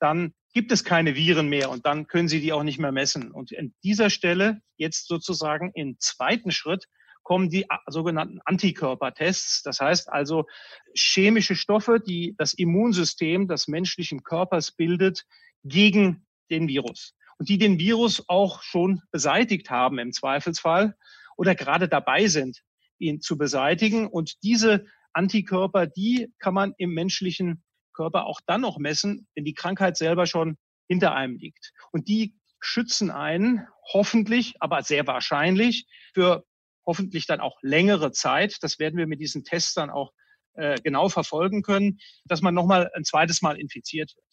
dann 0.00 0.32
gibt 0.54 0.72
es 0.72 0.84
keine 0.84 1.14
Viren 1.14 1.48
mehr 1.48 1.70
und 1.70 1.86
dann 1.86 2.06
können 2.06 2.28
Sie 2.28 2.40
die 2.40 2.52
auch 2.52 2.62
nicht 2.62 2.78
mehr 2.78 2.92
messen. 2.92 3.32
Und 3.32 3.56
an 3.56 3.74
dieser 3.82 4.10
Stelle 4.10 4.60
jetzt 4.76 5.08
sozusagen 5.08 5.72
im 5.74 5.96
zweiten 5.98 6.52
Schritt 6.52 6.86
kommen 7.28 7.50
die 7.50 7.66
sogenannten 7.88 8.40
Antikörpertests. 8.46 9.62
Das 9.62 9.80
heißt 9.80 10.10
also 10.10 10.46
chemische 10.94 11.56
Stoffe, 11.56 12.00
die 12.00 12.34
das 12.38 12.54
Immunsystem 12.54 13.46
des 13.46 13.68
menschlichen 13.68 14.22
Körpers 14.22 14.72
bildet 14.72 15.26
gegen 15.62 16.26
den 16.50 16.68
Virus 16.68 17.14
und 17.38 17.50
die 17.50 17.58
den 17.58 17.78
Virus 17.78 18.24
auch 18.28 18.62
schon 18.62 19.02
beseitigt 19.10 19.68
haben 19.68 19.98
im 19.98 20.12
Zweifelsfall 20.12 20.96
oder 21.36 21.54
gerade 21.54 21.86
dabei 21.86 22.28
sind, 22.28 22.62
ihn 22.98 23.20
zu 23.20 23.36
beseitigen. 23.36 24.06
Und 24.06 24.42
diese 24.42 24.86
Antikörper, 25.12 25.86
die 25.86 26.32
kann 26.38 26.54
man 26.54 26.72
im 26.78 26.94
menschlichen 26.94 27.62
Körper 27.92 28.24
auch 28.24 28.40
dann 28.46 28.62
noch 28.62 28.78
messen, 28.78 29.28
wenn 29.34 29.44
die 29.44 29.52
Krankheit 29.52 29.98
selber 29.98 30.24
schon 30.24 30.56
hinter 30.88 31.14
einem 31.14 31.36
liegt. 31.36 31.74
Und 31.92 32.08
die 32.08 32.34
schützen 32.58 33.10
einen 33.10 33.68
hoffentlich, 33.92 34.54
aber 34.60 34.82
sehr 34.82 35.06
wahrscheinlich 35.06 35.86
für 36.14 36.46
hoffentlich 36.88 37.26
dann 37.26 37.40
auch 37.40 37.58
längere 37.60 38.12
Zeit, 38.12 38.56
das 38.62 38.78
werden 38.78 38.96
wir 38.96 39.06
mit 39.06 39.20
diesen 39.20 39.44
Tests 39.44 39.74
dann 39.74 39.90
auch 39.90 40.12
äh, 40.54 40.80
genau 40.82 41.10
verfolgen 41.10 41.62
können, 41.62 41.98
dass 42.24 42.40
man 42.40 42.54
nochmal 42.54 42.90
ein 42.94 43.04
zweites 43.04 43.42
Mal 43.42 43.60
infiziert 43.60 44.16
wird. 44.16 44.24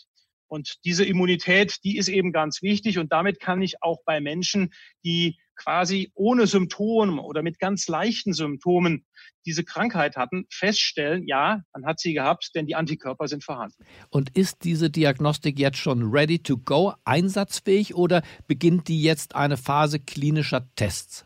Und 0.47 0.75
diese 0.85 1.03
Immunität, 1.03 1.83
die 1.83 1.97
ist 1.97 2.07
eben 2.07 2.31
ganz 2.31 2.61
wichtig. 2.61 2.97
Und 2.97 3.11
damit 3.11 3.41
kann 3.41 3.61
ich 3.61 3.83
auch 3.83 3.97
bei 4.05 4.21
Menschen, 4.21 4.73
die 5.03 5.37
quasi 5.55 6.11
ohne 6.13 6.47
Symptome 6.47 7.21
oder 7.21 7.41
mit 7.41 7.59
ganz 7.59 7.87
leichten 7.87 8.31
Symptomen 8.31 9.05
diese 9.45 9.65
Krankheit 9.65 10.15
hatten, 10.15 10.45
feststellen, 10.49 11.27
ja, 11.27 11.61
man 11.73 11.85
hat 11.85 11.99
sie 11.99 12.13
gehabt, 12.13 12.51
denn 12.55 12.67
die 12.67 12.75
Antikörper 12.75 13.27
sind 13.27 13.43
vorhanden. 13.43 13.83
Und 14.09 14.35
ist 14.37 14.63
diese 14.63 14.89
Diagnostik 14.89 15.59
jetzt 15.59 15.77
schon 15.77 16.03
ready 16.09 16.39
to 16.39 16.57
go, 16.57 16.93
einsatzfähig 17.03 17.95
oder 17.95 18.23
beginnt 18.47 18.87
die 18.87 19.01
jetzt 19.01 19.35
eine 19.35 19.57
Phase 19.57 19.99
klinischer 19.99 20.69
Tests? 20.75 21.24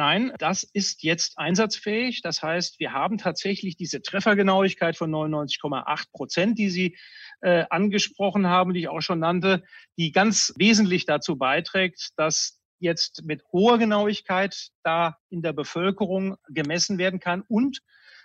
Nein, 0.00 0.32
das 0.38 0.62
ist 0.62 1.02
jetzt 1.02 1.36
einsatzfähig. 1.36 2.22
Das 2.22 2.42
heißt, 2.42 2.80
wir 2.80 2.94
haben 2.94 3.18
tatsächlich 3.18 3.76
diese 3.76 4.00
Treffergenauigkeit 4.00 4.96
von 4.96 5.10
99,8 5.10 6.04
Prozent, 6.10 6.58
die 6.58 6.70
Sie 6.70 6.96
äh, 7.42 7.66
angesprochen 7.68 8.46
haben, 8.46 8.72
die 8.72 8.80
ich 8.80 8.88
auch 8.88 9.02
schon 9.02 9.18
nannte, 9.18 9.62
die 9.98 10.10
ganz 10.10 10.54
wesentlich 10.56 11.04
dazu 11.04 11.36
beiträgt, 11.36 12.12
dass 12.16 12.62
jetzt 12.78 13.24
mit 13.26 13.42
hoher 13.52 13.76
Genauigkeit 13.76 14.70
da 14.84 15.18
in 15.28 15.42
der 15.42 15.52
Bevölkerung 15.52 16.38
gemessen 16.48 16.96
werden 16.96 17.20
kann. 17.20 17.42
Und 17.42 17.82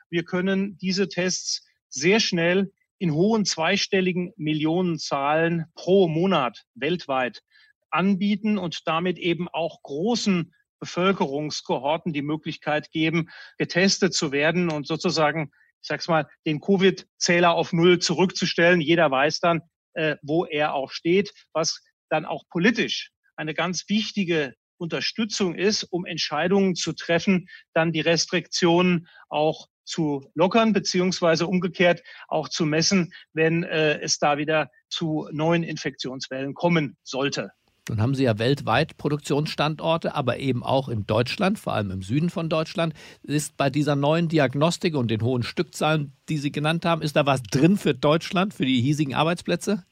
wir 0.09 0.23
können 0.23 0.77
diese 0.77 1.09
Tests 1.09 1.67
sehr 1.89 2.21
schnell 2.21 2.71
in 2.99 3.13
hohen 3.13 3.43
zweistelligen 3.43 4.31
Millionenzahlen 4.37 5.65
pro 5.75 6.07
Monat 6.07 6.63
weltweit 6.73 7.43
anbieten 7.89 8.57
und 8.57 8.87
damit 8.87 9.17
eben 9.17 9.49
auch 9.49 9.83
großen 9.83 10.53
Bevölkerungskohorten 10.79 12.13
die 12.13 12.21
Möglichkeit 12.21 12.91
geben, 12.91 13.29
getestet 13.57 14.13
zu 14.13 14.31
werden 14.31 14.71
und 14.71 14.87
sozusagen, 14.87 15.51
ich 15.81 15.87
sag's 15.87 16.07
mal, 16.07 16.27
den 16.45 16.59
Covid-Zähler 16.59 17.53
auf 17.53 17.73
Null 17.73 17.99
zurückzustellen. 17.99 18.81
Jeder 18.81 19.11
weiß 19.11 19.39
dann, 19.39 19.61
äh, 19.93 20.17
wo 20.21 20.45
er 20.45 20.73
auch 20.73 20.91
steht, 20.91 21.31
was 21.53 21.81
dann 22.09 22.25
auch 22.25 22.43
politisch 22.49 23.11
eine 23.35 23.53
ganz 23.53 23.87
wichtige 23.89 24.53
Unterstützung 24.77 25.55
ist, 25.55 25.83
um 25.83 26.05
Entscheidungen 26.05 26.75
zu 26.75 26.93
treffen, 26.93 27.47
dann 27.73 27.91
die 27.91 28.01
Restriktionen 28.01 29.07
auch 29.29 29.67
zu 29.85 30.29
lockern, 30.33 30.73
beziehungsweise 30.73 31.47
umgekehrt 31.47 32.01
auch 32.27 32.49
zu 32.49 32.65
messen, 32.65 33.13
wenn 33.33 33.63
äh, 33.63 33.99
es 34.01 34.17
da 34.17 34.37
wieder 34.37 34.69
zu 34.89 35.29
neuen 35.31 35.63
Infektionswellen 35.63 36.53
kommen 36.53 36.97
sollte. 37.03 37.51
Nun 37.87 38.01
haben 38.01 38.15
Sie 38.15 38.23
ja 38.23 38.39
weltweit 38.39 38.97
Produktionsstandorte, 38.97 40.15
aber 40.15 40.39
eben 40.39 40.63
auch 40.63 40.89
in 40.89 41.05
Deutschland, 41.05 41.59
vor 41.59 41.73
allem 41.73 41.91
im 41.91 42.01
Süden 42.01 42.31
von 42.31 42.49
Deutschland. 42.49 42.95
Ist 43.21 43.57
bei 43.57 43.69
dieser 43.69 43.95
neuen 43.95 44.27
Diagnostik 44.27 44.95
und 44.95 45.11
den 45.11 45.21
hohen 45.21 45.43
Stückzahlen, 45.43 46.11
die 46.27 46.37
Sie 46.37 46.51
genannt 46.51 46.83
haben, 46.83 47.03
ist 47.03 47.15
da 47.15 47.27
was 47.27 47.43
drin 47.43 47.77
für 47.77 47.93
Deutschland, 47.93 48.55
für 48.55 48.65
die 48.65 48.81
hiesigen 48.81 49.13
Arbeitsplätze? 49.13 49.85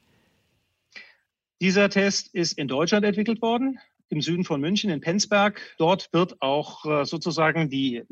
Dieser 1.60 1.88
Test 1.88 2.34
ist 2.34 2.58
in 2.58 2.66
Deutschland 2.66 3.04
entwickelt 3.04 3.40
worden, 3.40 3.78
im 4.08 4.20
Süden 4.20 4.44
von 4.44 4.60
München, 4.60 4.90
in 4.90 5.00
Penzberg. 5.00 5.60
Dort 5.78 6.12
wird 6.12 6.42
auch 6.42 6.84
äh, 6.84 7.04
sozusagen 7.04 7.70
die 7.70 8.02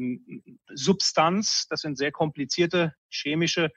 Substanz, 0.72 1.66
das 1.68 1.80
sind 1.80 1.98
sehr 1.98 2.12
komplizierte 2.12 2.94
chemische 3.10 3.72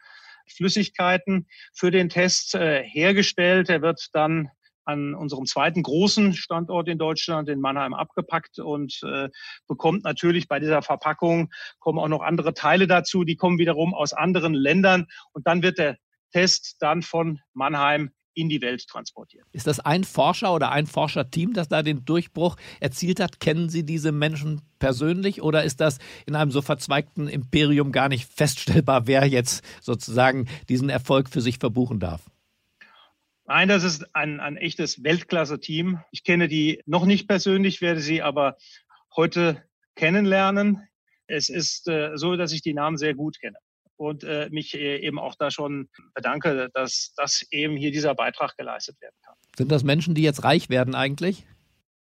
Flüssigkeiten, 0.48 1.48
für 1.74 1.90
den 1.90 2.10
Test 2.10 2.54
äh, 2.54 2.84
hergestellt. 2.84 3.70
Er 3.70 3.82
wird 3.82 4.10
dann 4.14 4.52
an 4.86 5.16
unserem 5.16 5.46
zweiten 5.46 5.84
großen 5.84 6.34
Standort 6.34 6.88
in 6.88 6.98
Deutschland, 6.98 7.50
in 7.50 7.60
Mannheim, 7.60 7.94
abgepackt 7.94 8.60
und 8.60 9.02
äh, 9.04 9.30
bekommt 9.68 10.04
natürlich 10.04 10.48
bei 10.48 10.60
dieser 10.60 10.82
Verpackung 10.82 11.52
kommen 11.80 12.00
auch 12.00 12.08
noch 12.08 12.22
andere 12.22 12.54
Teile 12.54 12.88
dazu, 12.88 13.24
die 13.24 13.36
kommen 13.36 13.58
wiederum 13.58 13.94
aus 13.94 14.14
anderen 14.14 14.54
Ländern 14.54 15.08
und 15.34 15.48
dann 15.48 15.64
wird 15.64 15.78
der 15.78 15.98
Test 16.32 16.78
dann 16.80 17.02
von 17.02 17.40
Mannheim 17.54 18.12
in 18.36 18.50
die 18.50 18.62
Welt 18.62 18.86
transportiert. 18.88 19.46
Ist 19.54 19.68
das 19.68 19.80
ein 19.80 20.04
Forscher 20.04 20.54
oder 20.54 20.72
ein 20.72 20.86
Forscherteam, 20.88 21.54
das 21.54 21.70
da 21.70 21.82
den 21.82 22.06
Durchbruch 22.06 22.58
erzielt 22.80 23.20
hat? 23.20 23.40
Kennen 23.40 23.70
Sie 23.70 23.86
diese 23.86 24.12
Menschen 24.12 24.62
persönlich 24.78 25.42
oder 25.42 25.64
ist 25.64 25.80
das 25.80 25.98
in 26.26 26.36
einem 26.36 26.52
so 26.52 26.62
verzweigten 26.62 27.28
Imperium 27.28 27.92
gar 27.92 28.10
nicht 28.10 28.30
feststellbar, 28.32 29.08
wer 29.08 29.26
jetzt 29.26 29.64
sozusagen 29.82 30.48
diesen 30.68 30.90
Erfolg 30.90 31.30
für 31.30 31.42
sich 31.42 31.58
verbuchen 31.58 32.00
darf? 32.00 32.30
Nein, 33.48 33.68
das 33.68 33.84
ist 33.84 34.16
ein, 34.16 34.40
ein 34.40 34.58
echtes 34.58 35.04
Weltklasse-Team. 35.04 36.00
Ich 36.12 36.24
kenne 36.24 36.48
die 36.48 36.82
noch 36.86 37.06
nicht 37.06 37.28
persönlich, 37.28 37.82
werde 37.82 38.00
sie 38.00 38.22
aber 38.22 38.58
heute 39.16 39.64
kennenlernen. 39.96 40.88
Es 41.28 41.50
ist 41.50 41.88
äh, 41.88 42.12
so, 42.16 42.36
dass 42.36 42.52
ich 42.52 42.62
die 42.62 42.74
Namen 42.74 42.98
sehr 42.98 43.14
gut 43.14 43.40
kenne 43.40 43.58
und 43.98 44.24
äh, 44.24 44.50
mich 44.52 44.74
äh, 44.74 44.98
eben 44.98 45.20
auch 45.20 45.36
da 45.36 45.52
schon 45.52 45.90
bedanke, 46.14 46.70
dass, 46.74 47.14
dass 47.16 47.46
eben 47.52 47.78
hier 47.78 47.92
dieser 47.92 48.16
Beitrag 48.16 48.58
geleistet 48.58 49.00
werden 49.00 49.16
kann. 49.24 49.36
Sind 49.56 49.72
das 49.72 49.84
Menschen, 49.84 50.16
die 50.16 50.24
jetzt 50.24 50.44
reich 50.44 50.70
werden 50.70 50.96
eigentlich? 50.96 51.46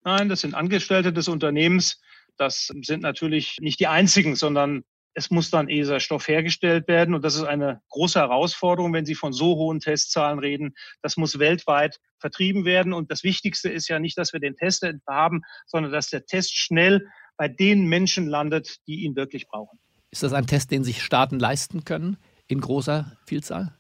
Nein, 0.05 0.29
das 0.29 0.41
sind 0.41 0.55
Angestellte 0.55 1.13
des 1.13 1.29
Unternehmens. 1.29 2.01
Das 2.37 2.73
sind 2.83 3.03
natürlich 3.03 3.59
nicht 3.61 3.81
die 3.81 3.87
einzigen, 3.87 4.37
sondern 4.37 4.85
es 5.15 5.31
muss 5.31 5.51
dann 5.51 5.69
dieser 5.69 6.01
Stoff 6.01 6.29
hergestellt 6.29 6.89
werden. 6.89 7.15
Und 7.15 7.25
das 7.25 7.37
ist 7.37 7.45
eine 7.45 7.81
große 7.89 8.19
Herausforderung, 8.19 8.93
wenn 8.93 9.07
Sie 9.07 9.15
von 9.15 9.33
so 9.33 9.57
hohen 9.57 9.81
Testzahlen 9.81 10.39
reden. 10.39 10.75
Das 11.03 11.17
muss 11.17 11.39
weltweit 11.39 12.01
vertrieben 12.19 12.65
werden. 12.65 12.93
Und 12.93 13.11
das 13.11 13.23
Wichtigste 13.23 13.69
ist 13.69 13.89
ja 13.89 13.99
nicht, 13.99 14.19
dass 14.19 14.33
wir 14.33 14.41
den 14.41 14.57
Test 14.57 14.85
haben, 15.09 15.43
sondern 15.67 15.93
dass 15.93 16.11
der 16.11 16.27
Test 16.27 16.57
schnell 16.57 17.07
bei 17.37 17.49
den 17.49 17.87
Menschen 17.87 18.27
landet, 18.27 18.79
die 18.87 19.05
ihn 19.05 19.17
wirklich 19.17 19.47
brauchen. 19.47 19.79
Ist 20.11 20.23
das 20.23 20.33
ein 20.33 20.47
Test, 20.47 20.71
den 20.71 20.85
sich 20.85 21.03
Staaten 21.03 21.39
leisten 21.39 21.85
können? 21.85 22.17
in 22.47 22.61
großer 22.61 23.17
Vielzahl? 23.27 23.73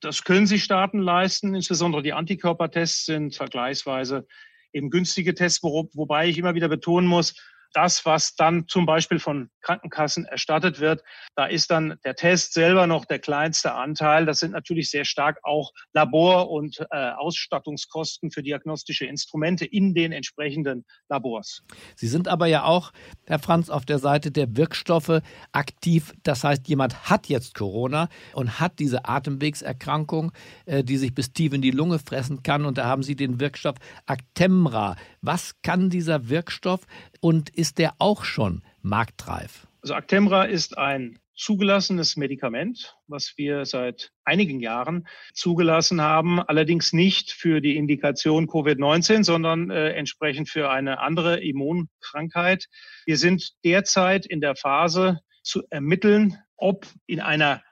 Das 0.00 0.24
können 0.24 0.46
sich 0.46 0.64
Staaten 0.64 0.98
leisten. 0.98 1.54
Insbesondere 1.54 2.02
die 2.02 2.12
Antikörpertests 2.12 3.06
sind 3.06 3.34
vergleichsweise 3.34 4.26
eben 4.72 4.90
günstige 4.90 5.34
Tests, 5.34 5.62
wo, 5.62 5.88
wobei 5.94 6.28
ich 6.28 6.38
immer 6.38 6.54
wieder 6.54 6.68
betonen 6.68 7.06
muss, 7.06 7.34
das, 7.74 8.04
was 8.06 8.34
dann 8.36 8.66
zum 8.68 8.86
Beispiel 8.86 9.18
von 9.18 9.50
Krankenkassen 9.60 10.24
erstattet 10.26 10.80
wird, 10.80 11.02
da 11.34 11.46
ist 11.46 11.70
dann 11.70 11.98
der 12.04 12.14
Test 12.14 12.54
selber 12.54 12.86
noch 12.86 13.04
der 13.04 13.18
kleinste 13.18 13.74
Anteil. 13.74 14.26
Das 14.26 14.38
sind 14.38 14.52
natürlich 14.52 14.90
sehr 14.90 15.04
stark 15.04 15.38
auch 15.42 15.72
Labor- 15.92 16.50
und 16.50 16.78
äh, 16.90 17.10
Ausstattungskosten 17.10 18.30
für 18.30 18.42
diagnostische 18.42 19.06
Instrumente 19.06 19.64
in 19.64 19.94
den 19.94 20.12
entsprechenden 20.12 20.84
Labors. 21.08 21.62
Sie 21.96 22.08
sind 22.08 22.28
aber 22.28 22.46
ja 22.46 22.64
auch, 22.64 22.92
Herr 23.26 23.38
Franz, 23.38 23.70
auf 23.70 23.84
der 23.84 23.98
Seite 23.98 24.30
der 24.30 24.56
Wirkstoffe 24.56 25.20
aktiv. 25.52 26.12
Das 26.22 26.44
heißt, 26.44 26.68
jemand 26.68 27.10
hat 27.10 27.28
jetzt 27.28 27.54
Corona 27.54 28.08
und 28.34 28.60
hat 28.60 28.78
diese 28.78 29.06
Atemwegserkrankung, 29.06 30.32
äh, 30.66 30.84
die 30.84 30.96
sich 30.96 31.14
bis 31.14 31.32
tief 31.32 31.52
in 31.52 31.62
die 31.62 31.70
Lunge 31.70 31.98
fressen 31.98 32.42
kann. 32.42 32.64
Und 32.64 32.78
da 32.78 32.86
haben 32.86 33.02
Sie 33.02 33.16
den 33.16 33.40
Wirkstoff 33.40 33.76
Actemra. 34.06 34.96
Was 35.26 35.62
kann 35.62 35.88
dieser 35.88 36.28
Wirkstoff 36.28 36.82
und 37.22 37.48
ist 37.48 37.78
der 37.78 37.94
auch 37.98 38.24
schon 38.24 38.62
marktreif? 38.82 39.66
Also 39.80 39.94
Actemra 39.94 40.44
ist 40.44 40.76
ein 40.76 41.18
zugelassenes 41.34 42.18
Medikament, 42.18 42.94
was 43.06 43.32
wir 43.38 43.64
seit 43.64 44.12
einigen 44.26 44.60
Jahren 44.60 45.08
zugelassen 45.32 46.02
haben, 46.02 46.40
allerdings 46.40 46.92
nicht 46.92 47.32
für 47.32 47.62
die 47.62 47.78
Indikation 47.78 48.48
Covid-19, 48.48 49.24
sondern 49.24 49.70
äh, 49.70 49.92
entsprechend 49.94 50.50
für 50.50 50.68
eine 50.68 51.00
andere 51.00 51.42
Immunkrankheit. 51.42 52.66
Wir 53.06 53.16
sind 53.16 53.54
derzeit 53.64 54.26
in 54.26 54.42
der 54.42 54.56
Phase 54.56 55.20
zu 55.42 55.62
ermitteln, 55.70 56.36
ob 56.58 56.86
in 57.06 57.20
einer 57.20 57.62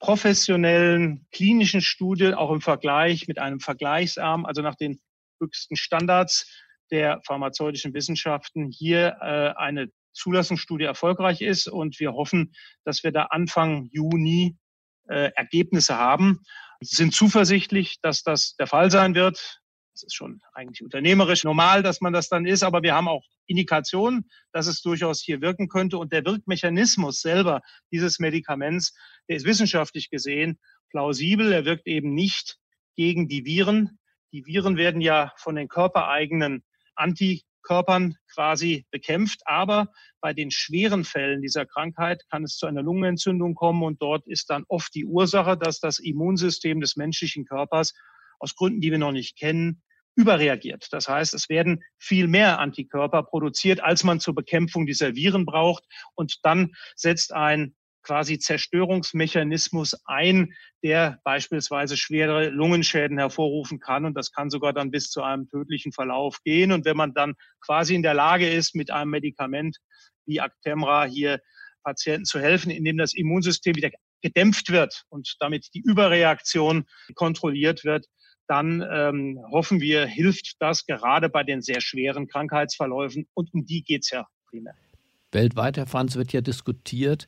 professionellen 0.00 1.24
klinischen 1.30 1.82
Studie 1.82 2.34
auch 2.34 2.50
im 2.50 2.60
Vergleich 2.60 3.28
mit 3.28 3.38
einem 3.38 3.60
Vergleichsarm, 3.60 4.44
also 4.44 4.60
nach 4.60 4.74
den 4.74 4.98
höchsten 5.40 5.76
Standards, 5.76 6.65
der 6.90 7.20
pharmazeutischen 7.26 7.94
Wissenschaften 7.94 8.70
hier 8.70 9.16
äh, 9.20 9.58
eine 9.58 9.88
Zulassungsstudie 10.12 10.84
erfolgreich 10.84 11.40
ist. 11.42 11.68
Und 11.68 12.00
wir 12.00 12.12
hoffen, 12.12 12.54
dass 12.84 13.04
wir 13.04 13.12
da 13.12 13.24
Anfang 13.24 13.88
Juni 13.92 14.56
äh, 15.08 15.30
Ergebnisse 15.34 15.96
haben. 15.96 16.40
Wir 16.80 16.88
sind 16.88 17.14
zuversichtlich, 17.14 18.00
dass 18.02 18.22
das 18.22 18.56
der 18.56 18.66
Fall 18.66 18.90
sein 18.90 19.14
wird. 19.14 19.60
Das 19.92 20.02
ist 20.02 20.14
schon 20.14 20.40
eigentlich 20.52 20.82
unternehmerisch 20.82 21.44
normal, 21.44 21.82
dass 21.82 22.02
man 22.02 22.12
das 22.12 22.28
dann 22.28 22.44
ist, 22.44 22.62
aber 22.62 22.82
wir 22.82 22.94
haben 22.94 23.08
auch 23.08 23.24
Indikationen, 23.46 24.28
dass 24.52 24.66
es 24.66 24.82
durchaus 24.82 25.22
hier 25.22 25.40
wirken 25.40 25.68
könnte. 25.68 25.96
Und 25.96 26.12
der 26.12 26.24
Wirkmechanismus 26.26 27.20
selber 27.20 27.62
dieses 27.90 28.18
Medikaments, 28.18 28.94
der 29.28 29.36
ist 29.36 29.46
wissenschaftlich 29.46 30.10
gesehen 30.10 30.58
plausibel. 30.90 31.52
Er 31.52 31.64
wirkt 31.64 31.86
eben 31.86 32.14
nicht 32.14 32.58
gegen 32.94 33.28
die 33.28 33.44
Viren. 33.44 33.98
Die 34.32 34.44
Viren 34.44 34.76
werden 34.76 35.00
ja 35.00 35.32
von 35.36 35.54
den 35.54 35.68
körpereigenen 35.68 36.62
Antikörpern 36.96 38.16
quasi 38.32 38.86
bekämpft. 38.90 39.40
Aber 39.44 39.92
bei 40.20 40.32
den 40.32 40.50
schweren 40.50 41.04
Fällen 41.04 41.42
dieser 41.42 41.66
Krankheit 41.66 42.22
kann 42.30 42.44
es 42.44 42.56
zu 42.56 42.66
einer 42.66 42.82
Lungenentzündung 42.82 43.54
kommen 43.54 43.82
und 43.82 44.02
dort 44.02 44.26
ist 44.26 44.50
dann 44.50 44.64
oft 44.68 44.94
die 44.94 45.04
Ursache, 45.04 45.56
dass 45.56 45.80
das 45.80 45.98
Immunsystem 45.98 46.80
des 46.80 46.96
menschlichen 46.96 47.44
Körpers 47.44 47.94
aus 48.38 48.54
Gründen, 48.54 48.80
die 48.80 48.90
wir 48.90 48.98
noch 48.98 49.12
nicht 49.12 49.38
kennen, 49.38 49.82
überreagiert. 50.16 50.88
Das 50.92 51.08
heißt, 51.08 51.34
es 51.34 51.48
werden 51.48 51.82
viel 51.98 52.26
mehr 52.26 52.58
Antikörper 52.58 53.22
produziert, 53.22 53.82
als 53.82 54.02
man 54.02 54.18
zur 54.18 54.34
Bekämpfung 54.34 54.86
dieser 54.86 55.14
Viren 55.14 55.44
braucht. 55.44 55.84
Und 56.14 56.38
dann 56.42 56.74
setzt 56.94 57.32
ein 57.32 57.76
quasi 58.06 58.38
Zerstörungsmechanismus 58.38 59.96
ein, 60.04 60.54
der 60.84 61.18
beispielsweise 61.24 61.96
schwere 61.96 62.50
Lungenschäden 62.50 63.18
hervorrufen 63.18 63.80
kann. 63.80 64.04
Und 64.04 64.14
das 64.14 64.30
kann 64.30 64.48
sogar 64.48 64.72
dann 64.72 64.92
bis 64.92 65.10
zu 65.10 65.22
einem 65.22 65.48
tödlichen 65.48 65.92
Verlauf 65.92 66.38
gehen. 66.44 66.70
Und 66.70 66.84
wenn 66.84 66.96
man 66.96 67.14
dann 67.14 67.34
quasi 67.60 67.96
in 67.96 68.02
der 68.02 68.14
Lage 68.14 68.48
ist, 68.48 68.76
mit 68.76 68.92
einem 68.92 69.10
Medikament 69.10 69.78
wie 70.24 70.40
Actemra 70.40 71.04
hier 71.04 71.40
Patienten 71.82 72.24
zu 72.24 72.38
helfen, 72.38 72.70
indem 72.70 72.96
das 72.96 73.12
Immunsystem 73.12 73.74
wieder 73.74 73.90
gedämpft 74.22 74.70
wird 74.70 75.04
und 75.08 75.36
damit 75.40 75.68
die 75.74 75.82
Überreaktion 75.84 76.84
kontrolliert 77.14 77.84
wird, 77.84 78.06
dann 78.48 78.84
ähm, 78.88 79.40
hoffen 79.50 79.80
wir, 79.80 80.06
hilft 80.06 80.54
das 80.60 80.86
gerade 80.86 81.28
bei 81.28 81.42
den 81.42 81.60
sehr 81.60 81.80
schweren 81.80 82.28
Krankheitsverläufen. 82.28 83.26
Und 83.34 83.52
um 83.52 83.66
die 83.66 83.82
geht 83.82 84.04
es 84.04 84.10
ja 84.10 84.26
primär. 84.48 84.74
Weltweit, 85.32 85.76
Herr 85.76 85.86
Franz, 85.86 86.16
wird 86.16 86.32
ja 86.32 86.40
diskutiert, 86.40 87.26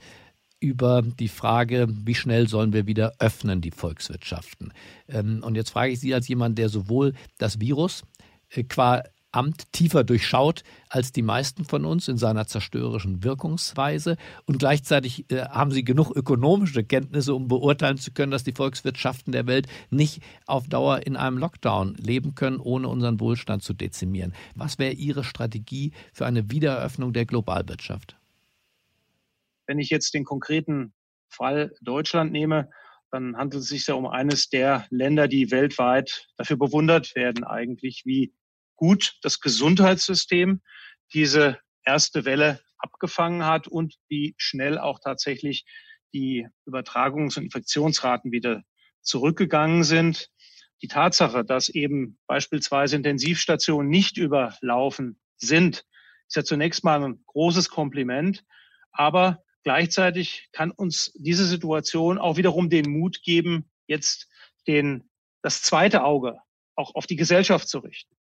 über 0.61 1.03
die 1.03 1.29
Frage, 1.29 1.87
wie 1.89 2.15
schnell 2.15 2.49
sollen 2.49 2.73
wir 2.73 2.87
wieder 2.87 3.15
öffnen, 3.19 3.61
die 3.61 3.71
Volkswirtschaften. 3.71 4.73
Ähm, 5.09 5.43
und 5.45 5.55
jetzt 5.55 5.71
frage 5.71 5.93
ich 5.93 6.01
Sie 6.01 6.15
als 6.15 6.29
jemand, 6.29 6.59
der 6.59 6.69
sowohl 6.69 7.15
das 7.39 7.61
Virus 7.61 8.03
äh, 8.51 8.65
qua 8.65 9.03
Amt 9.31 9.73
tiefer 9.73 10.05
durchschaut 10.05 10.63
als 10.89 11.13
die 11.13 11.23
meisten 11.23 11.67
von 11.67 11.85
uns 11.85 12.09
in 12.09 12.17
seiner 12.17 12.47
zerstörerischen 12.47 13.23
Wirkungsweise. 13.23 14.17
Und 14.47 14.59
gleichzeitig 14.59 15.31
äh, 15.31 15.45
haben 15.45 15.71
sie 15.71 15.85
genug 15.85 16.11
ökonomische 16.17 16.83
Kenntnisse, 16.83 17.35
um 17.35 17.47
beurteilen 17.47 17.99
zu 17.99 18.13
können, 18.13 18.33
dass 18.33 18.45
die 18.45 18.55
Volkswirtschaften 18.55 19.33
der 19.33 19.47
Welt 19.47 19.69
nicht 19.91 20.23
auf 20.47 20.67
Dauer 20.67 21.07
in 21.07 21.17
einem 21.17 21.37
Lockdown 21.37 21.95
leben 21.97 22.35
können, 22.35 22.59
ohne 22.59 22.89
unseren 22.89 23.21
Wohlstand 23.21 23.63
zu 23.63 23.75
dezimieren. 23.75 24.33
Was 24.55 24.79
wäre 24.79 24.95
Ihre 24.95 25.25
Strategie 25.25 25.93
für 26.15 26.25
eine 26.25 26.51
Wiedereröffnung 26.51 27.13
der 27.13 27.27
Globalwirtschaft? 27.27 28.18
Wenn 29.69 29.79
ich 29.79 29.91
jetzt 29.91 30.15
den 30.15 30.25
konkreten 30.25 30.95
Fall 31.29 31.73
Deutschland 31.83 32.33
nehme, 32.33 32.71
dann 33.11 33.37
handelt 33.37 33.63
es 33.63 33.69
sich 33.69 33.87
ja 33.87 33.95
um 33.95 34.07
eines 34.07 34.49
der 34.49 34.87
Länder, 34.91 35.29
die 35.29 35.51
weltweit 35.51 36.27
dafür 36.37 36.57
bewundert 36.57 37.15
werden, 37.15 37.45
eigentlich, 37.45 38.03
wie 38.05 38.35
gut 38.77 39.19
das 39.23 39.41
Gesundheitssystem 39.41 40.63
diese 41.13 41.59
erste 41.85 42.25
Welle 42.25 42.61
abgefangen 42.79 43.45
hat 43.45 43.69
und 43.69 43.97
wie 44.09 44.35
schnell 44.39 44.79
auch 44.79 45.01
tatsächlich 45.01 45.67
die 46.15 46.49
Übertragungs- 46.67 47.37
und 47.37 47.45
Infektionsraten 47.45 48.33
wieder 48.33 48.63
zurückgegangen 49.03 49.85
sind. 49.85 50.31
Die 50.81 50.89
Tatsache, 50.89 51.45
dass 51.45 51.69
eben 51.69 52.19
beispielsweise 52.27 52.97
Intensivstationen 52.97 53.91
nicht 53.91 54.17
überlaufen 54.17 55.21
sind, 55.37 55.85
ist 56.27 56.37
ja 56.37 56.45
zunächst 56.45 56.85
mal 56.85 57.03
ein 57.03 57.23
großes 57.27 57.69
Kompliment. 57.69 58.45
Aber 58.93 59.43
Gleichzeitig 59.65 60.49
kann 60.53 60.71
uns 60.71 61.13
diese 61.15 61.47
Situation 61.47 62.19
auch 62.19 62.37
wiederum 62.37 62.71
den 62.71 62.91
Mut 62.91 63.23
geben, 63.23 63.71
jetzt 63.87 64.29
den, 64.67 65.11
das 65.43 65.63
zweite 65.63 66.05
Auge 66.05 66.39
auch 66.75 66.95
auf 66.95 67.07
die 67.07 67.17
Gesellschaft 67.17 67.69
zu 67.69 67.79
richten, 67.79 68.15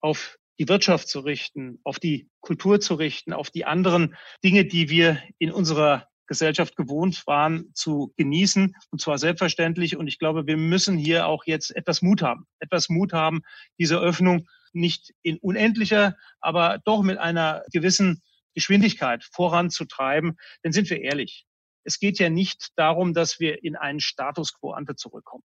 auf 0.00 0.38
die 0.58 0.68
Wirtschaft 0.68 1.08
zu 1.08 1.20
richten, 1.20 1.80
auf 1.82 1.98
die 1.98 2.28
Kultur 2.40 2.80
zu 2.80 2.94
richten, 2.94 3.32
auf 3.32 3.50
die 3.50 3.64
anderen 3.64 4.14
Dinge, 4.44 4.64
die 4.64 4.88
wir 4.88 5.20
in 5.38 5.50
unserer 5.50 6.06
Gesellschaft 6.26 6.76
gewohnt 6.76 7.26
waren 7.26 7.70
zu 7.74 8.12
genießen 8.16 8.74
und 8.90 9.00
zwar 9.00 9.18
selbstverständlich. 9.18 9.96
Und 9.96 10.06
ich 10.06 10.18
glaube, 10.18 10.46
wir 10.46 10.56
müssen 10.56 10.96
hier 10.96 11.26
auch 11.26 11.44
jetzt 11.44 11.74
etwas 11.74 12.02
Mut 12.02 12.22
haben, 12.22 12.46
etwas 12.60 12.88
Mut 12.88 13.12
haben, 13.12 13.42
diese 13.78 13.98
Öffnung 13.98 14.48
nicht 14.72 15.12
in 15.22 15.38
unendlicher, 15.38 16.16
aber 16.40 16.80
doch 16.84 17.02
mit 17.02 17.18
einer 17.18 17.62
gewissen 17.72 18.22
Geschwindigkeit 18.54 19.24
voranzutreiben. 19.24 20.36
Denn 20.64 20.72
sind 20.72 20.90
wir 20.90 21.00
ehrlich, 21.00 21.46
es 21.84 21.98
geht 21.98 22.18
ja 22.18 22.30
nicht 22.30 22.68
darum, 22.76 23.14
dass 23.14 23.40
wir 23.40 23.62
in 23.62 23.76
einen 23.76 24.00
Status 24.00 24.54
quo 24.54 24.72
ante 24.72 24.96
zurückkommen. 24.96 25.44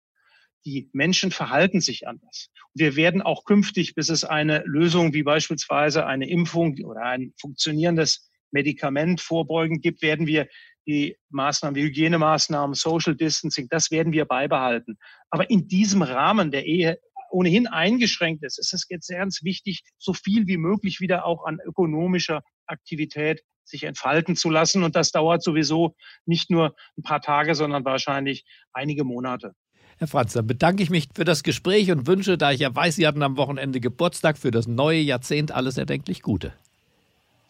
Die 0.66 0.88
Menschen 0.92 1.30
verhalten 1.30 1.80
sich 1.80 2.08
anders. 2.08 2.48
Wir 2.72 2.96
werden 2.96 3.22
auch 3.22 3.44
künftig, 3.44 3.94
bis 3.94 4.08
es 4.08 4.24
eine 4.24 4.62
Lösung 4.64 5.12
wie 5.12 5.22
beispielsweise 5.22 6.06
eine 6.06 6.28
Impfung 6.28 6.76
oder 6.84 7.02
ein 7.02 7.34
funktionierendes 7.38 8.30
Medikament 8.50 9.20
vorbeugend 9.20 9.82
gibt, 9.82 10.00
werden 10.00 10.26
wir 10.26 10.48
die 10.86 11.16
Maßnahmen, 11.30 11.74
die 11.74 11.82
Hygienemaßnahmen, 11.82 12.74
Social 12.74 13.14
Distancing, 13.16 13.68
das 13.68 13.90
werden 13.90 14.12
wir 14.12 14.24
beibehalten. 14.24 14.98
Aber 15.30 15.50
in 15.50 15.66
diesem 15.68 16.02
Rahmen, 16.02 16.50
der 16.50 16.66
eh 16.66 16.96
ohnehin 17.30 17.66
eingeschränkt 17.66 18.44
ist, 18.44 18.58
ist 18.58 18.72
es 18.72 18.86
jetzt 18.88 19.08
ganz 19.08 19.42
wichtig, 19.42 19.82
so 19.98 20.12
viel 20.12 20.46
wie 20.46 20.56
möglich 20.56 21.00
wieder 21.00 21.26
auch 21.26 21.44
an 21.44 21.58
ökonomischer 21.64 22.42
Aktivität 22.66 23.42
sich 23.64 23.84
entfalten 23.84 24.36
zu 24.36 24.50
lassen. 24.50 24.82
Und 24.82 24.96
das 24.96 25.10
dauert 25.10 25.42
sowieso 25.42 25.94
nicht 26.26 26.50
nur 26.50 26.74
ein 26.98 27.02
paar 27.02 27.20
Tage, 27.20 27.54
sondern 27.54 27.84
wahrscheinlich 27.84 28.44
einige 28.72 29.04
Monate. 29.04 29.54
Herr 29.98 30.08
Franz, 30.08 30.32
dann 30.32 30.46
bedanke 30.46 30.82
ich 30.82 30.90
mich 30.90 31.08
für 31.14 31.24
das 31.24 31.42
Gespräch 31.42 31.90
und 31.90 32.06
wünsche, 32.06 32.36
da 32.36 32.50
ich 32.50 32.60
ja 32.60 32.74
weiß, 32.74 32.96
Sie 32.96 33.06
hatten 33.06 33.22
am 33.22 33.36
Wochenende 33.36 33.80
Geburtstag, 33.80 34.38
für 34.38 34.50
das 34.50 34.66
neue 34.66 35.00
Jahrzehnt 35.00 35.52
alles 35.52 35.78
erdenklich 35.78 36.22
Gute. 36.22 36.52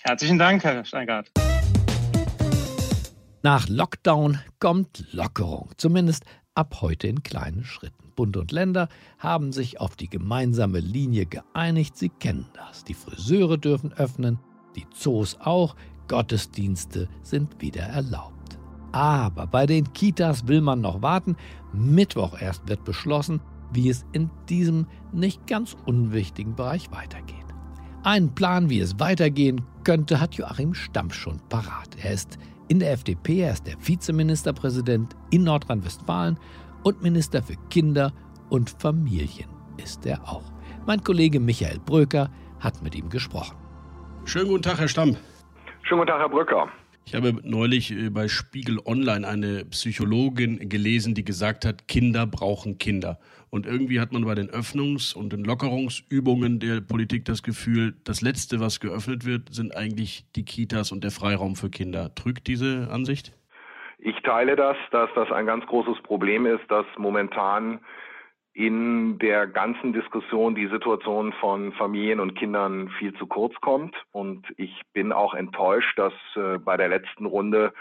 Herzlichen 0.02 0.38
Dank, 0.38 0.62
Herr 0.62 0.84
Steingart. 0.84 1.30
Nach 3.42 3.68
Lockdown 3.68 4.38
kommt 4.58 5.06
Lockerung, 5.12 5.70
zumindest 5.78 6.24
ab 6.54 6.78
heute 6.80 7.08
in 7.08 7.22
kleinen 7.22 7.64
Schritten. 7.64 8.12
Bund 8.14 8.36
und 8.36 8.52
Länder 8.52 8.88
haben 9.18 9.52
sich 9.52 9.80
auf 9.80 9.96
die 9.96 10.08
gemeinsame 10.08 10.80
Linie 10.80 11.26
geeinigt. 11.26 11.96
Sie 11.96 12.10
kennen 12.10 12.46
das. 12.54 12.84
Die 12.84 12.94
Friseure 12.94 13.58
dürfen 13.58 13.92
öffnen, 13.92 14.38
die 14.76 14.86
Zoos 14.94 15.36
auch, 15.40 15.76
Gottesdienste 16.08 17.08
sind 17.22 17.60
wieder 17.60 17.82
erlaubt. 17.82 18.58
Aber 18.92 19.46
bei 19.46 19.66
den 19.66 19.92
Kitas 19.92 20.46
will 20.46 20.60
man 20.60 20.80
noch 20.80 21.02
warten. 21.02 21.36
Mittwoch 21.72 22.40
erst 22.40 22.68
wird 22.68 22.84
beschlossen, 22.84 23.40
wie 23.72 23.88
es 23.88 24.04
in 24.12 24.30
diesem 24.48 24.86
nicht 25.12 25.46
ganz 25.46 25.76
unwichtigen 25.86 26.54
Bereich 26.54 26.90
weitergeht. 26.92 27.34
Einen 28.04 28.34
Plan, 28.34 28.70
wie 28.70 28.80
es 28.80 29.00
weitergehen 29.00 29.62
könnte, 29.82 30.20
hat 30.20 30.34
Joachim 30.34 30.74
Stamm 30.74 31.10
schon 31.10 31.40
parat. 31.48 31.96
Er 32.02 32.12
ist 32.12 32.38
in 32.68 32.78
der 32.78 32.92
FDP, 32.92 33.40
er 33.40 33.52
ist 33.52 33.66
der 33.66 33.76
Vizeministerpräsident 33.80 35.16
in 35.30 35.44
Nordrhein-Westfalen 35.44 36.38
und 36.84 37.02
Minister 37.02 37.42
für 37.42 37.56
Kinder 37.70 38.12
und 38.50 38.70
Familien 38.70 39.48
ist 39.76 40.06
er 40.06 40.22
auch. 40.28 40.52
Mein 40.86 41.02
Kollege 41.02 41.40
Michael 41.40 41.80
Bröker 41.80 42.30
hat 42.60 42.82
mit 42.82 42.94
ihm 42.94 43.08
gesprochen. 43.08 43.56
Schönen 44.26 44.48
guten 44.48 44.62
Tag, 44.62 44.80
Herr 44.80 44.88
Stamm. 44.88 45.16
Schönen 45.82 46.00
guten 46.00 46.10
Tag, 46.10 46.18
Herr 46.18 46.28
Bröcker. 46.28 46.68
Ich 47.04 47.14
habe 47.14 47.34
neulich 47.44 47.92
äh, 47.92 48.08
bei 48.08 48.26
Spiegel 48.26 48.80
Online 48.86 49.28
eine 49.28 49.64
Psychologin 49.66 50.68
gelesen, 50.68 51.14
die 51.14 51.24
gesagt 51.24 51.66
hat, 51.66 51.86
Kinder 51.88 52.26
brauchen 52.26 52.78
Kinder. 52.78 53.18
Und 53.50 53.66
irgendwie 53.66 54.00
hat 54.00 54.12
man 54.12 54.24
bei 54.24 54.34
den 54.34 54.50
Öffnungs- 54.50 55.14
und 55.14 55.32
den 55.32 55.44
Lockerungsübungen 55.44 56.58
der 56.58 56.80
Politik 56.80 57.26
das 57.26 57.42
Gefühl, 57.42 57.94
das 58.04 58.22
Letzte, 58.22 58.58
was 58.60 58.80
geöffnet 58.80 59.26
wird, 59.26 59.54
sind 59.54 59.76
eigentlich 59.76 60.24
die 60.34 60.44
Kitas 60.44 60.90
und 60.90 61.04
der 61.04 61.10
Freiraum 61.10 61.54
für 61.54 61.68
Kinder. 61.68 62.14
Trügt 62.14 62.46
diese 62.46 62.88
Ansicht? 62.90 63.32
Ich 63.98 64.16
teile 64.22 64.56
das, 64.56 64.76
dass 64.90 65.10
das 65.14 65.30
ein 65.30 65.46
ganz 65.46 65.66
großes 65.66 66.02
Problem 66.02 66.46
ist, 66.46 66.68
dass 66.68 66.86
momentan 66.96 67.78
in 68.54 69.18
der 69.18 69.48
ganzen 69.48 69.92
Diskussion 69.92 70.54
die 70.54 70.68
Situation 70.68 71.32
von 71.34 71.72
Familien 71.72 72.20
und 72.20 72.36
Kindern 72.36 72.88
viel 72.98 73.12
zu 73.14 73.26
kurz 73.26 73.54
kommt. 73.60 73.96
Und 74.12 74.46
ich 74.56 74.80
bin 74.92 75.12
auch 75.12 75.34
enttäuscht, 75.34 75.98
dass 75.98 76.12
äh, 76.36 76.58
bei 76.58 76.76
der 76.76 76.88
letzten 76.88 77.26
Runde 77.26 77.72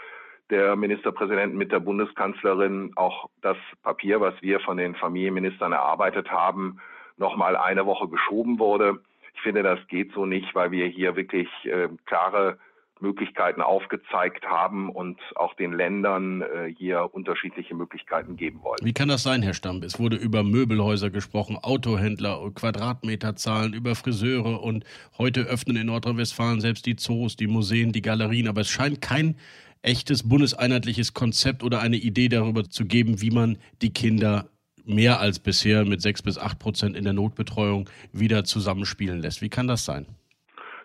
der 0.50 0.74
Ministerpräsident 0.74 1.54
mit 1.54 1.70
der 1.70 1.78
Bundeskanzlerin 1.78 2.92
auch 2.96 3.30
das 3.40 3.56
Papier, 3.82 4.20
was 4.20 4.34
wir 4.42 4.60
von 4.60 4.76
den 4.76 4.96
Familienministern 4.96 5.72
erarbeitet 5.72 6.30
haben, 6.30 6.80
noch 7.16 7.36
mal 7.36 7.56
eine 7.56 7.86
Woche 7.86 8.08
geschoben 8.08 8.58
wurde. 8.58 9.00
Ich 9.34 9.40
finde, 9.42 9.62
das 9.62 9.78
geht 9.86 10.12
so 10.12 10.26
nicht, 10.26 10.54
weil 10.56 10.72
wir 10.72 10.86
hier 10.86 11.14
wirklich 11.14 11.48
äh, 11.64 11.88
klare 12.04 12.58
Möglichkeiten 13.04 13.60
aufgezeigt 13.60 14.46
haben 14.46 14.88
und 14.88 15.20
auch 15.36 15.54
den 15.54 15.72
Ländern 15.72 16.40
äh, 16.42 16.74
hier 16.76 17.10
unterschiedliche 17.12 17.74
Möglichkeiten 17.74 18.36
geben 18.36 18.62
wollen. 18.62 18.78
Wie 18.82 18.94
kann 18.94 19.08
das 19.08 19.22
sein, 19.22 19.42
Herr 19.42 19.54
Stamm? 19.54 19.82
Es 19.82 19.98
wurde 19.98 20.16
über 20.16 20.42
Möbelhäuser 20.42 21.10
gesprochen, 21.10 21.58
Autohändler, 21.60 22.50
Quadratmeterzahlen, 22.54 23.74
über 23.74 23.94
Friseure 23.94 24.62
und 24.62 24.84
heute 25.18 25.42
öffnen 25.42 25.76
in 25.76 25.86
Nordrhein-Westfalen 25.86 26.60
selbst 26.60 26.86
die 26.86 26.96
Zoos, 26.96 27.36
die 27.36 27.46
Museen, 27.46 27.92
die 27.92 28.02
Galerien. 28.02 28.48
Aber 28.48 28.62
es 28.62 28.70
scheint 28.70 29.02
kein 29.02 29.36
echtes 29.82 30.26
bundeseinheitliches 30.26 31.12
Konzept 31.12 31.62
oder 31.62 31.80
eine 31.80 31.96
Idee 31.96 32.28
darüber 32.28 32.64
zu 32.64 32.86
geben, 32.86 33.20
wie 33.20 33.30
man 33.30 33.58
die 33.82 33.92
Kinder 33.92 34.48
mehr 34.86 35.20
als 35.20 35.38
bisher 35.38 35.84
mit 35.84 36.00
sechs 36.00 36.22
bis 36.22 36.38
acht 36.38 36.58
Prozent 36.58 36.96
in 36.96 37.04
der 37.04 37.12
Notbetreuung 37.12 37.88
wieder 38.12 38.44
zusammenspielen 38.44 39.20
lässt. 39.20 39.42
Wie 39.42 39.50
kann 39.50 39.66
das 39.66 39.84
sein? 39.84 40.06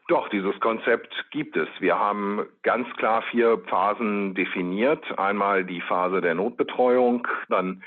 Doch, 0.10 0.28
dieses 0.30 0.60
Konzept 0.60 1.14
gibt 1.30 1.56
es. 1.56 1.68
Wir 1.78 2.00
haben 2.00 2.48
ganz 2.64 2.92
klar 2.96 3.22
vier 3.30 3.60
Phasen 3.68 4.34
definiert. 4.34 5.06
Einmal 5.20 5.64
die 5.64 5.82
Phase 5.82 6.20
der 6.20 6.34
Notbetreuung, 6.34 7.28
dann 7.48 7.84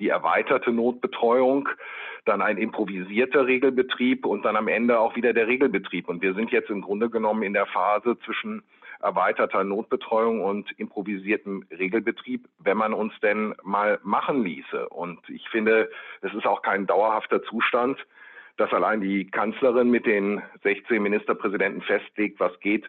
die 0.00 0.08
erweiterte 0.08 0.72
Notbetreuung, 0.72 1.68
dann 2.24 2.40
ein 2.40 2.56
improvisierter 2.56 3.46
Regelbetrieb 3.46 4.24
und 4.24 4.46
dann 4.46 4.56
am 4.56 4.68
Ende 4.68 4.98
auch 4.98 5.16
wieder 5.16 5.34
der 5.34 5.48
Regelbetrieb. 5.48 6.08
Und 6.08 6.22
wir 6.22 6.32
sind 6.32 6.50
jetzt 6.50 6.70
im 6.70 6.80
Grunde 6.80 7.10
genommen 7.10 7.42
in 7.42 7.52
der 7.52 7.66
Phase 7.66 8.18
zwischen 8.24 8.62
erweiterter 9.02 9.62
Notbetreuung 9.62 10.40
und 10.40 10.72
improvisiertem 10.78 11.62
Regelbetrieb, 11.70 12.48
wenn 12.58 12.78
man 12.78 12.94
uns 12.94 13.12
denn 13.20 13.54
mal 13.62 14.00
machen 14.02 14.42
ließe. 14.42 14.88
Und 14.88 15.28
ich 15.28 15.46
finde, 15.50 15.90
es 16.22 16.32
ist 16.32 16.46
auch 16.46 16.62
kein 16.62 16.86
dauerhafter 16.86 17.42
Zustand 17.42 17.98
dass 18.56 18.72
allein 18.72 19.00
die 19.00 19.26
Kanzlerin 19.30 19.90
mit 19.90 20.06
den 20.06 20.42
16 20.62 21.02
Ministerpräsidenten 21.02 21.82
festlegt, 21.82 22.40
was 22.40 22.58
geht 22.60 22.88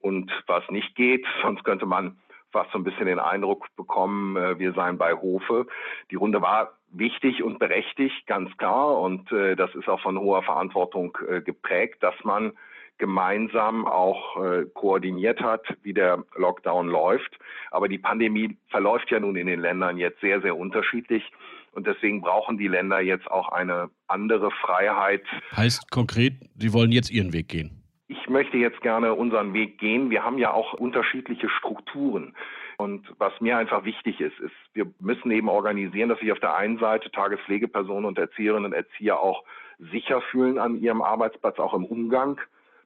und 0.00 0.30
was 0.46 0.68
nicht 0.70 0.94
geht. 0.94 1.24
Sonst 1.42 1.64
könnte 1.64 1.86
man 1.86 2.16
fast 2.54 2.70
so 2.70 2.78
ein 2.78 2.84
bisschen 2.84 3.06
den 3.06 3.18
Eindruck 3.18 3.66
bekommen, 3.76 4.36
äh, 4.36 4.58
wir 4.58 4.72
seien 4.74 4.96
bei 4.96 5.12
Hofe. 5.12 5.66
Die 6.12 6.14
Runde 6.14 6.40
war 6.40 6.74
wichtig 6.92 7.42
und 7.42 7.58
berechtigt, 7.58 8.26
ganz 8.28 8.56
klar. 8.56 9.00
Und 9.00 9.30
äh, 9.32 9.56
das 9.56 9.74
ist 9.74 9.88
auch 9.88 10.00
von 10.00 10.18
hoher 10.18 10.44
Verantwortung 10.44 11.18
äh, 11.28 11.40
geprägt, 11.40 12.00
dass 12.00 12.14
man 12.22 12.52
gemeinsam 12.96 13.88
auch 13.88 14.36
koordiniert 14.72 15.40
hat, 15.40 15.66
wie 15.82 15.92
der 15.92 16.22
Lockdown 16.36 16.86
läuft. 16.86 17.40
Aber 17.72 17.88
die 17.88 17.98
Pandemie 17.98 18.56
verläuft 18.68 19.10
ja 19.10 19.18
nun 19.18 19.34
in 19.34 19.48
den 19.48 19.58
Ländern 19.58 19.98
jetzt 19.98 20.20
sehr, 20.20 20.40
sehr 20.42 20.56
unterschiedlich. 20.56 21.28
Und 21.74 21.86
deswegen 21.86 22.20
brauchen 22.20 22.56
die 22.58 22.68
Länder 22.68 23.00
jetzt 23.00 23.30
auch 23.30 23.48
eine 23.48 23.90
andere 24.06 24.50
Freiheit. 24.50 25.22
Heißt 25.56 25.90
konkret, 25.90 26.34
Sie 26.56 26.72
wollen 26.72 26.92
jetzt 26.92 27.10
Ihren 27.10 27.32
Weg 27.32 27.48
gehen? 27.48 27.82
Ich 28.06 28.28
möchte 28.28 28.56
jetzt 28.56 28.80
gerne 28.80 29.14
unseren 29.14 29.54
Weg 29.54 29.78
gehen. 29.78 30.10
Wir 30.10 30.24
haben 30.24 30.38
ja 30.38 30.52
auch 30.52 30.74
unterschiedliche 30.74 31.48
Strukturen. 31.48 32.34
Und 32.76 33.06
was 33.18 33.32
mir 33.40 33.56
einfach 33.56 33.84
wichtig 33.84 34.20
ist, 34.20 34.38
ist, 34.40 34.54
wir 34.72 34.86
müssen 35.00 35.30
eben 35.30 35.48
organisieren, 35.48 36.08
dass 36.08 36.18
sich 36.18 36.32
auf 36.32 36.40
der 36.40 36.54
einen 36.56 36.78
Seite 36.78 37.10
Tagespflegepersonen 37.10 38.04
und 38.04 38.18
Erzieherinnen 38.18 38.66
und 38.66 38.72
Erzieher 38.72 39.20
auch 39.20 39.44
sicher 39.78 40.20
fühlen 40.30 40.58
an 40.58 40.76
ihrem 40.80 41.02
Arbeitsplatz, 41.02 41.58
auch 41.58 41.74
im 41.74 41.84
Umgang 41.84 42.40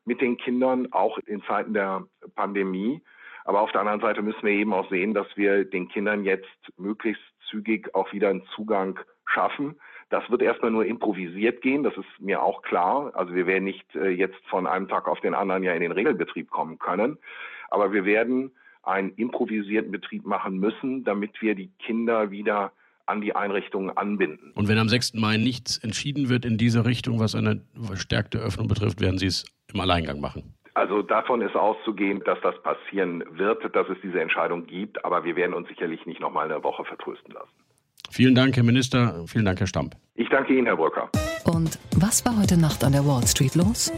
mit 0.04 0.20
den 0.20 0.36
Kindern, 0.36 0.88
auch 0.92 1.18
in 1.18 1.42
Zeiten 1.44 1.74
der 1.74 2.04
Pandemie. 2.34 3.02
Aber 3.44 3.60
auf 3.60 3.72
der 3.72 3.80
anderen 3.80 4.00
Seite 4.00 4.22
müssen 4.22 4.42
wir 4.42 4.52
eben 4.52 4.72
auch 4.72 4.88
sehen, 4.90 5.14
dass 5.14 5.26
wir 5.36 5.64
den 5.64 5.88
Kindern 5.88 6.24
jetzt 6.24 6.48
möglichst 6.76 7.22
zügig 7.50 7.94
auch 7.94 8.12
wieder 8.12 8.28
einen 8.28 8.44
Zugang 8.54 8.98
schaffen. 9.26 9.76
Das 10.10 10.28
wird 10.30 10.42
erstmal 10.42 10.70
nur 10.70 10.86
improvisiert 10.86 11.60
gehen, 11.60 11.82
das 11.82 11.96
ist 11.96 12.06
mir 12.18 12.42
auch 12.42 12.62
klar. 12.62 13.12
Also 13.14 13.34
wir 13.34 13.46
werden 13.46 13.64
nicht 13.64 13.94
äh, 13.94 14.08
jetzt 14.08 14.38
von 14.48 14.66
einem 14.66 14.88
Tag 14.88 15.06
auf 15.06 15.20
den 15.20 15.34
anderen 15.34 15.62
ja 15.62 15.72
in 15.72 15.82
den 15.82 15.92
Regelbetrieb 15.92 16.50
kommen 16.50 16.78
können. 16.78 17.18
Aber 17.70 17.92
wir 17.92 18.04
werden 18.04 18.52
einen 18.82 19.10
improvisierten 19.10 19.92
Betrieb 19.92 20.24
machen 20.24 20.58
müssen, 20.58 21.04
damit 21.04 21.42
wir 21.42 21.54
die 21.54 21.70
Kinder 21.78 22.30
wieder 22.30 22.72
an 23.04 23.20
die 23.20 23.34
Einrichtungen 23.34 23.96
anbinden. 23.96 24.52
Und 24.54 24.68
wenn 24.68 24.78
am 24.78 24.88
6. 24.88 25.14
Mai 25.14 25.36
nichts 25.36 25.78
entschieden 25.78 26.28
wird 26.28 26.44
in 26.44 26.58
diese 26.58 26.84
Richtung, 26.84 27.18
was 27.20 27.34
eine 27.34 27.62
verstärkte 27.80 28.38
Öffnung 28.38 28.68
betrifft, 28.68 29.00
werden 29.00 29.18
Sie 29.18 29.26
es 29.26 29.44
im 29.72 29.80
Alleingang 29.80 30.20
machen? 30.20 30.54
Also 30.78 31.02
davon 31.02 31.42
ist 31.42 31.56
auszugehen, 31.56 32.22
dass 32.24 32.38
das 32.40 32.54
passieren 32.62 33.24
wird, 33.32 33.64
dass 33.74 33.88
es 33.88 33.96
diese 34.00 34.20
Entscheidung 34.20 34.64
gibt, 34.64 35.04
aber 35.04 35.24
wir 35.24 35.34
werden 35.34 35.52
uns 35.52 35.66
sicherlich 35.66 36.06
nicht 36.06 36.20
noch 36.20 36.30
mal 36.30 36.48
eine 36.48 36.62
Woche 36.62 36.84
vertrösten 36.84 37.34
lassen. 37.34 37.50
Vielen 38.12 38.36
Dank, 38.36 38.54
Herr 38.54 38.62
Minister. 38.62 39.24
Vielen 39.26 39.44
Dank, 39.44 39.58
Herr 39.58 39.66
Stamp. 39.66 39.96
Ich 40.14 40.28
danke 40.28 40.56
Ihnen, 40.56 40.66
Herr 40.66 40.76
Brücker. 40.76 41.10
Und 41.46 41.80
was 41.96 42.24
war 42.24 42.38
heute 42.40 42.56
Nacht 42.56 42.84
an 42.84 42.92
der 42.92 43.04
Wall 43.04 43.26
Street 43.26 43.56
los? 43.56 43.92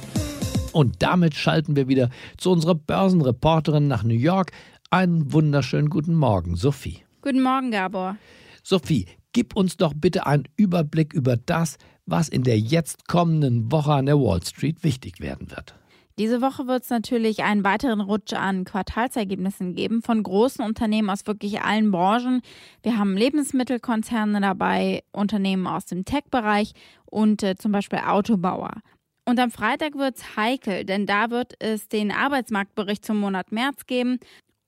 Und 0.73 1.03
damit 1.03 1.35
schalten 1.35 1.77
wir 1.77 1.87
wieder 1.87 2.09
zu 2.39 2.51
unserer 2.51 2.77
Börsenreporterin 2.77 3.87
nach 3.87 4.03
New 4.03 4.15
York. 4.15 4.51
Einen 4.91 5.35
wunderschönen 5.35 5.91
guten 5.91 6.15
Morgen, 6.15 6.57
Sophie. 6.57 7.05
Guten 7.21 7.43
Morgen, 7.43 7.73
Gabor. 7.73 8.17
Sophie, 8.63 9.05
gib 9.35 9.55
uns 9.55 9.77
doch 9.77 9.93
bitte 9.95 10.27
einen 10.27 10.49
Überblick 10.57 11.13
über 11.13 11.37
das, 11.37 11.77
was 12.07 12.31
in 12.31 12.43
der 12.43 12.59
jetzt 12.59 13.07
kommenden 13.07 13.71
Woche 13.71 13.93
an 13.93 14.07
der 14.07 14.17
Wall 14.17 14.43
Street 14.43 14.83
wichtig 14.83 15.21
werden 15.21 15.51
wird. 15.51 15.75
Diese 16.21 16.43
Woche 16.43 16.67
wird 16.67 16.83
es 16.83 16.91
natürlich 16.91 17.45
einen 17.45 17.65
weiteren 17.65 18.03
Rutsch 18.03 18.35
an 18.35 18.65
Quartalsergebnissen 18.65 19.75
geben 19.75 20.03
von 20.03 20.23
großen 20.23 20.63
Unternehmen 20.63 21.09
aus 21.09 21.27
wirklich 21.27 21.63
allen 21.63 21.91
Branchen. 21.91 22.43
Wir 22.83 22.99
haben 22.99 23.17
Lebensmittelkonzerne 23.17 24.39
dabei, 24.43 25.03
Unternehmen 25.13 25.67
aus 25.67 25.87
dem 25.87 26.05
Tech-Bereich 26.05 26.75
und 27.07 27.43
äh, 27.43 27.57
zum 27.57 27.73
Beispiel 27.73 28.01
Autobauer. 28.01 28.83
Und 29.25 29.41
am 29.41 29.51
Freitag 29.51 29.95
wird 29.97 30.19
es 30.19 30.37
heikel, 30.37 30.85
denn 30.85 31.07
da 31.07 31.31
wird 31.31 31.55
es 31.59 31.89
den 31.89 32.13
Arbeitsmarktbericht 32.13 33.03
zum 33.03 33.19
Monat 33.19 33.51
März 33.51 33.87
geben. 33.87 34.19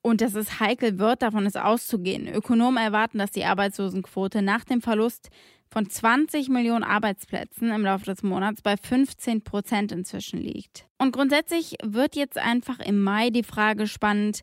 Und 0.01 0.23
dass 0.23 0.35
es 0.35 0.59
heikel 0.59 0.99
wird, 0.99 1.21
davon 1.21 1.45
ist 1.45 1.59
auszugehen. 1.59 2.29
Ökonomen 2.29 2.83
erwarten, 2.83 3.19
dass 3.19 3.31
die 3.31 3.45
Arbeitslosenquote 3.45 4.41
nach 4.41 4.65
dem 4.65 4.81
Verlust 4.81 5.29
von 5.73 5.89
20 5.89 6.51
Millionen 6.51 6.85
Arbeitsplätzen 6.85 7.71
im 7.71 7.83
Laufe 7.83 8.05
des 8.05 8.23
Monats 8.23 8.61
bei 8.61 8.77
15 8.77 9.43
Prozent 9.43 9.91
inzwischen 9.91 10.39
liegt. 10.39 10.87
Und 10.99 11.13
grundsätzlich 11.13 11.77
wird 11.83 12.15
jetzt 12.15 12.37
einfach 12.37 12.79
im 12.79 13.01
Mai 13.01 13.31
die 13.31 13.43
Frage 13.43 13.87
spannend, 13.87 14.43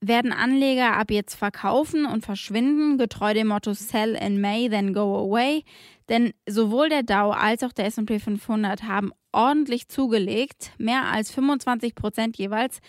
werden 0.00 0.32
Anleger 0.32 0.96
ab 0.96 1.10
jetzt 1.10 1.34
verkaufen 1.34 2.06
und 2.06 2.24
verschwinden, 2.24 2.96
getreu 2.96 3.34
dem 3.34 3.48
Motto 3.48 3.74
Sell 3.74 4.14
in 4.14 4.40
May, 4.40 4.70
then 4.70 4.94
go 4.94 5.16
away? 5.18 5.64
Denn 6.08 6.32
sowohl 6.48 6.88
der 6.88 7.02
Dow 7.02 7.32
als 7.32 7.62
auch 7.62 7.72
der 7.72 7.86
SP 7.92 8.16
500 8.18 8.84
haben 8.84 9.12
ordentlich 9.32 9.88
zugelegt, 9.88 10.72
mehr 10.78 11.10
als 11.10 11.30
25 11.30 11.94
Prozent 11.94 12.38
jeweils 12.38 12.80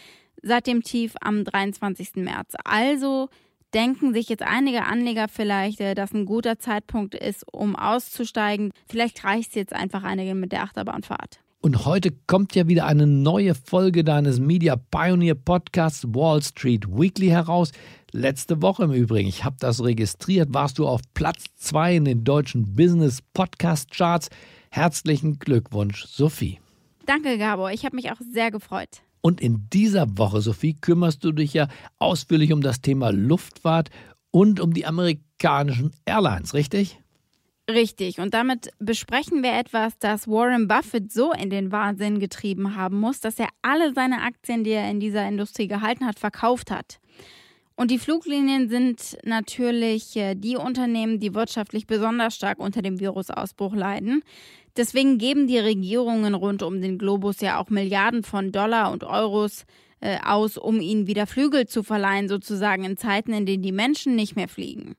seit 0.42 0.68
dem 0.68 0.82
Tief 0.82 1.14
am 1.20 1.44
23. 1.44 2.16
März. 2.16 2.54
Also 2.64 3.30
denken 3.76 4.14
sich 4.14 4.30
jetzt 4.30 4.42
einige 4.42 4.86
Anleger 4.86 5.28
vielleicht, 5.28 5.82
äh, 5.82 5.94
dass 5.94 6.14
ein 6.14 6.26
guter 6.26 6.58
Zeitpunkt 6.58 7.14
ist, 7.14 7.46
um 7.52 7.76
auszusteigen. 7.76 8.72
Vielleicht 8.88 9.24
reicht 9.24 9.50
es 9.50 9.56
jetzt 9.56 9.74
einfach 9.74 10.04
einigen 10.04 10.40
mit 10.40 10.52
der 10.52 10.64
Achterbahnfahrt. 10.64 11.42
Und 11.62 11.86
heute 11.86 12.12
kommt 12.28 12.56
ja 12.56 12.68
wieder 12.68 12.86
eine 12.86 13.08
neue 13.08 13.56
Folge 13.56 14.04
deines 14.04 14.40
Media 14.40 14.76
Pioneer 14.76 15.36
Podcasts 15.36 16.06
Wall 16.14 16.42
Street 16.42 16.88
Weekly 16.88 17.28
heraus. 17.28 17.72
Letzte 18.12 18.62
Woche 18.62 18.84
im 18.84 18.94
Übrigen, 18.94 19.28
ich 19.28 19.44
habe 19.44 19.56
das 19.60 19.84
registriert, 19.84 20.54
warst 20.54 20.78
du 20.78 20.88
auf 20.88 21.02
Platz 21.16 21.46
2 21.56 21.96
in 21.96 22.06
den 22.06 22.24
deutschen 22.24 22.76
Business 22.76 23.22
Podcast 23.34 23.92
Charts. 23.92 24.30
Herzlichen 24.70 25.40
Glückwunsch, 25.40 26.06
Sophie. 26.06 26.60
Danke, 27.08 27.38
Gabor. 27.38 27.72
Ich 27.72 27.84
habe 27.84 27.96
mich 27.96 28.12
auch 28.12 28.22
sehr 28.32 28.52
gefreut. 28.52 29.02
Und 29.26 29.42
in 29.42 29.68
dieser 29.74 30.20
Woche, 30.20 30.40
Sophie, 30.40 30.76
kümmerst 30.76 31.24
du 31.24 31.32
dich 31.32 31.52
ja 31.56 31.68
ausführlich 31.98 32.54
um 32.54 32.62
das 32.62 32.82
Thema 32.82 33.10
Luftfahrt 33.10 33.90
und 34.30 34.60
um 34.60 34.72
die 34.72 34.86
amerikanischen 34.86 35.94
Airlines, 36.06 36.54
richtig? 36.54 37.00
Richtig. 37.68 38.20
Und 38.20 38.36
damit 38.36 38.70
besprechen 38.78 39.42
wir 39.42 39.58
etwas, 39.58 39.98
das 39.98 40.28
Warren 40.28 40.68
Buffett 40.68 41.12
so 41.12 41.34
in 41.34 41.50
den 41.50 41.72
Wahnsinn 41.72 42.20
getrieben 42.20 42.76
haben 42.76 43.00
muss, 43.00 43.20
dass 43.20 43.40
er 43.40 43.48
alle 43.64 43.96
seine 43.96 44.22
Aktien, 44.22 44.64
die 44.64 44.70
er 44.70 44.92
in 44.92 45.00
dieser 45.00 45.28
Industrie 45.28 45.68
gehalten 45.68 46.06
hat, 46.06 46.20
verkauft 46.20 46.70
hat. 46.70 47.00
Und 47.76 47.90
die 47.90 47.98
Fluglinien 47.98 48.70
sind 48.70 49.18
natürlich 49.24 50.16
äh, 50.16 50.36
die 50.36 50.56
Unternehmen, 50.56 51.20
die 51.20 51.34
wirtschaftlich 51.34 51.88
besonders 51.88 52.36
stark 52.36 52.60
unter 52.60 52.84
dem 52.84 53.00
Virusausbruch 53.00 53.74
leiden. 53.74 54.22
Deswegen 54.78 55.18
geben 55.18 55.48
die 55.48 55.58
Regierungen 55.58 56.34
rund 56.34 56.62
um 56.64 56.82
den 56.82 56.98
Globus 56.98 57.40
ja 57.42 57.60
auch 57.60 57.70
Milliarden 57.70 58.24
von 58.24 58.52
Dollar 58.52 58.92
und 58.92 59.04
Euros 59.04 59.66
äh, 60.02 60.18
aus, 60.24 60.58
um 60.58 60.82
ihnen 60.82 61.08
wieder 61.08 61.28
Flügel 61.28 61.68
zu 61.68 61.82
verleihen, 61.82 62.28
sozusagen 62.28 62.84
in 62.84 62.98
Zeiten, 62.98 63.34
in 63.34 63.46
denen 63.46 63.64
die 63.64 63.72
Menschen 63.72 64.16
nicht 64.16 64.36
mehr 64.36 64.50
fliegen. 64.50 64.96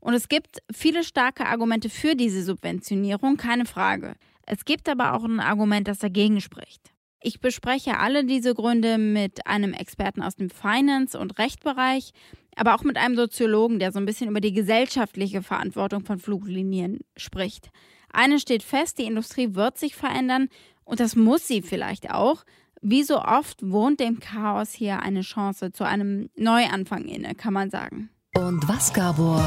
Und 0.00 0.12
es 0.12 0.28
gibt 0.28 0.58
viele 0.70 1.02
starke 1.02 1.46
Argumente 1.46 1.88
für 1.88 2.14
diese 2.14 2.42
Subventionierung, 2.42 3.38
keine 3.38 3.64
Frage. 3.64 4.16
Es 4.46 4.66
gibt 4.66 4.88
aber 4.90 5.14
auch 5.14 5.24
ein 5.24 5.40
Argument, 5.40 5.88
das 5.88 5.98
dagegen 5.98 6.42
spricht. 6.42 6.92
Ich 7.22 7.40
bespreche 7.40 7.98
alle 7.98 8.26
diese 8.26 8.52
Gründe 8.52 8.98
mit 8.98 9.46
einem 9.46 9.72
Experten 9.72 10.22
aus 10.22 10.36
dem 10.36 10.50
Finance- 10.50 11.18
und 11.18 11.38
Rechtbereich, 11.38 12.12
aber 12.54 12.74
auch 12.74 12.82
mit 12.82 12.98
einem 12.98 13.16
Soziologen, 13.16 13.78
der 13.78 13.92
so 13.92 13.98
ein 13.98 14.04
bisschen 14.04 14.28
über 14.28 14.42
die 14.42 14.52
gesellschaftliche 14.52 15.42
Verantwortung 15.42 16.04
von 16.04 16.18
Fluglinien 16.18 17.00
spricht. 17.16 17.70
Eine 18.14 18.38
steht 18.38 18.62
fest, 18.62 18.98
die 18.98 19.04
Industrie 19.04 19.54
wird 19.54 19.76
sich 19.76 19.96
verändern 19.96 20.48
und 20.84 21.00
das 21.00 21.16
muss 21.16 21.48
sie 21.48 21.62
vielleicht 21.62 22.10
auch. 22.10 22.44
Wie 22.80 23.02
so 23.02 23.20
oft 23.20 23.58
wohnt 23.68 23.98
dem 23.98 24.20
Chaos 24.20 24.72
hier 24.72 25.00
eine 25.00 25.22
Chance 25.22 25.72
zu 25.72 25.84
einem 25.84 26.30
Neuanfang 26.36 27.06
inne, 27.06 27.34
kann 27.34 27.52
man 27.52 27.70
sagen. 27.70 28.10
Und 28.36 28.68
was, 28.68 28.92
Gabor, 28.92 29.42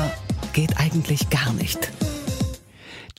geht 0.53 0.77
eigentlich 0.79 1.29
gar 1.29 1.53
nicht? 1.53 1.91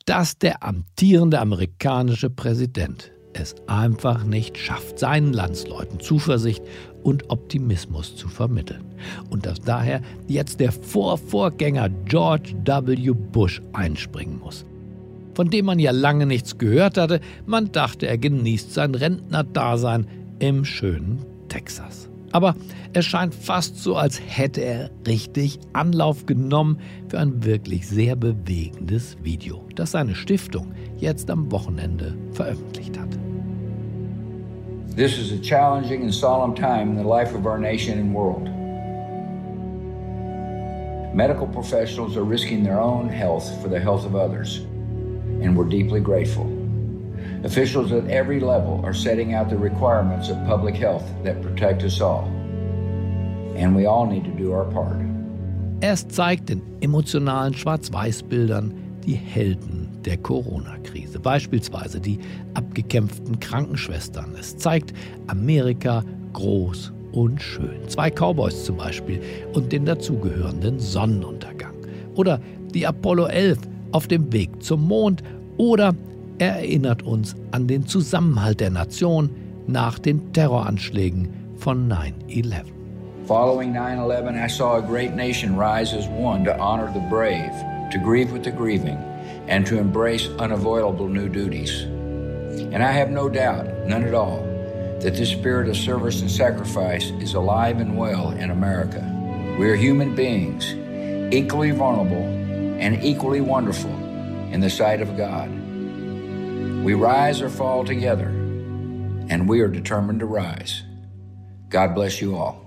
Dass 0.04 0.38
der 0.38 0.62
amtierende 0.62 1.40
amerikanische 1.40 2.30
Präsident 2.30 3.12
es 3.32 3.54
einfach 3.68 4.24
nicht 4.24 4.58
schafft, 4.58 4.98
seinen 4.98 5.32
Landsleuten 5.32 6.00
Zuversicht 6.00 6.62
und 7.02 7.30
Optimismus 7.30 8.16
zu 8.16 8.28
vermitteln. 8.28 8.84
Und 9.30 9.46
dass 9.46 9.60
daher 9.60 10.02
jetzt 10.26 10.60
der 10.60 10.72
Vorvorgänger 10.72 11.88
George 12.06 12.54
W. 12.64 13.12
Bush 13.12 13.62
einspringen 13.72 14.40
muss. 14.40 14.66
Von 15.38 15.50
dem 15.50 15.66
man 15.66 15.78
ja 15.78 15.92
lange 15.92 16.26
nichts 16.26 16.58
gehört 16.58 16.98
hatte, 16.98 17.20
man 17.46 17.70
dachte, 17.70 18.08
er 18.08 18.18
genießt 18.18 18.74
sein 18.74 18.96
Rentnerdasein 18.96 20.08
im 20.40 20.64
schönen 20.64 21.24
Texas. 21.48 22.08
Aber 22.32 22.56
es 22.92 23.04
scheint 23.04 23.36
fast 23.36 23.80
so, 23.80 23.94
als 23.94 24.20
hätte 24.26 24.62
er 24.62 24.90
richtig 25.06 25.60
Anlauf 25.74 26.26
genommen 26.26 26.80
für 27.08 27.20
ein 27.20 27.44
wirklich 27.44 27.86
sehr 27.86 28.16
bewegendes 28.16 29.16
Video, 29.22 29.62
das 29.76 29.92
seine 29.92 30.16
Stiftung 30.16 30.72
jetzt 30.96 31.30
am 31.30 31.52
Wochenende 31.52 32.16
veröffentlicht 32.32 32.98
hat. 32.98 33.16
This 34.96 35.16
is 35.18 35.30
a 35.30 35.40
challenging 35.40 36.02
and 36.02 36.12
solemn 36.12 36.56
time 36.56 36.90
in 36.90 36.96
the 36.96 37.08
life 37.08 37.32
of 37.32 37.46
our 37.46 37.58
nation 37.58 38.00
and 38.00 38.12
world. 38.12 38.50
Medical 41.14 41.46
professionals 41.46 42.16
are 42.16 42.28
risking 42.28 42.64
their 42.64 42.80
own 42.80 43.08
health 43.08 43.48
for 43.62 43.70
the 43.70 43.78
health 43.78 44.04
of 44.04 44.16
others, 44.16 44.66
and 45.42 45.56
we're 45.56 45.68
deeply 45.68 46.00
grateful. 46.00 46.46
Officials 47.44 47.92
at 47.92 48.08
every 48.10 48.40
level 48.40 48.80
are 48.84 48.94
setting 48.94 49.34
out 49.34 49.48
the 49.48 49.56
requirements 49.56 50.28
of 50.28 50.36
public 50.46 50.74
health 50.74 51.04
that 51.22 51.40
protect 51.40 51.82
us 51.82 52.00
all. 52.00 52.24
And 53.56 53.76
we 53.76 53.86
all 53.86 54.06
need 54.06 54.24
to 54.24 54.30
do 54.30 54.52
our 54.52 54.64
part. 54.64 54.96
Es 55.80 56.08
zeigt 56.08 56.50
in 56.50 56.60
emotionalen 56.80 57.54
Schwarz-Weiß-Bildern 57.54 58.74
die 59.06 59.14
Helden 59.14 59.88
der 60.04 60.16
Corona-Krise, 60.16 61.20
beispielsweise 61.20 62.00
die 62.00 62.18
abgekämpften 62.54 63.38
Krankenschwestern. 63.38 64.34
Es 64.38 64.56
zeigt 64.56 64.92
Amerika 65.28 66.02
groß 66.32 66.92
und 67.12 67.40
schön. 67.40 67.88
Zwei 67.88 68.10
Cowboys 68.10 68.64
zum 68.64 68.76
Beispiel 68.76 69.20
und 69.54 69.72
den 69.72 69.84
dazugehörenden 69.84 70.80
Sonnenuntergang. 70.80 71.74
Oder 72.16 72.40
die 72.74 72.86
Apollo 72.86 73.26
11 73.26 73.58
auf 73.92 74.06
dem 74.06 74.32
Weg 74.32 74.62
zum 74.62 74.86
Mond 74.86 75.22
oder 75.56 75.94
er 76.38 76.56
erinnert 76.56 77.02
uns 77.02 77.34
an 77.50 77.66
den 77.66 77.86
Zusammenhalt 77.86 78.60
der 78.60 78.70
Nation 78.70 79.30
nach 79.66 79.98
den 79.98 80.32
Terroranschlägen 80.32 81.28
von 81.56 81.88
9-11. 81.90 82.64
Following 83.26 83.72
9 83.72 83.98
11, 83.98 84.36
I 84.36 84.48
saw 84.48 84.76
a 84.76 84.80
great 84.80 85.14
nation 85.14 85.56
rise 85.56 85.92
as 85.92 86.06
one 86.08 86.44
to 86.44 86.56
honor 86.58 86.90
the 86.92 87.00
brave, 87.10 87.52
to 87.90 87.98
grieve 87.98 88.32
with 88.32 88.44
the 88.44 88.50
grieving, 88.50 88.96
and 89.48 89.66
to 89.66 89.78
embrace 89.78 90.28
unavoidable 90.38 91.08
new 91.08 91.28
duties. 91.28 91.82
And 92.72 92.82
I 92.82 92.92
have 92.92 93.10
no 93.10 93.28
doubt, 93.28 93.66
none 93.86 94.04
at 94.04 94.14
all, 94.14 94.42
that 95.00 95.14
this 95.14 95.30
spirit 95.30 95.68
of 95.68 95.76
service 95.76 96.22
and 96.22 96.30
sacrifice 96.30 97.10
is 97.20 97.34
alive 97.34 97.80
and 97.80 97.98
well 97.98 98.30
in 98.30 98.50
America. 98.50 99.02
We 99.58 99.68
are 99.68 99.76
human 99.76 100.14
beings, 100.14 100.74
equally 101.34 101.72
vulnerable 101.72 102.37
and 102.78 103.02
equally 103.02 103.40
wonderful 103.40 103.90
in 104.52 104.60
the 104.60 104.70
sight 104.70 105.00
of 105.00 105.16
God. 105.16 105.50
We 106.84 106.94
rise 106.94 107.42
or 107.42 107.50
fall 107.50 107.84
together, 107.84 108.28
and 109.28 109.48
we 109.48 109.60
are 109.60 109.68
determined 109.68 110.20
to 110.20 110.26
rise. 110.26 110.82
God 111.68 111.94
bless 111.94 112.20
you 112.20 112.36
all. 112.36 112.64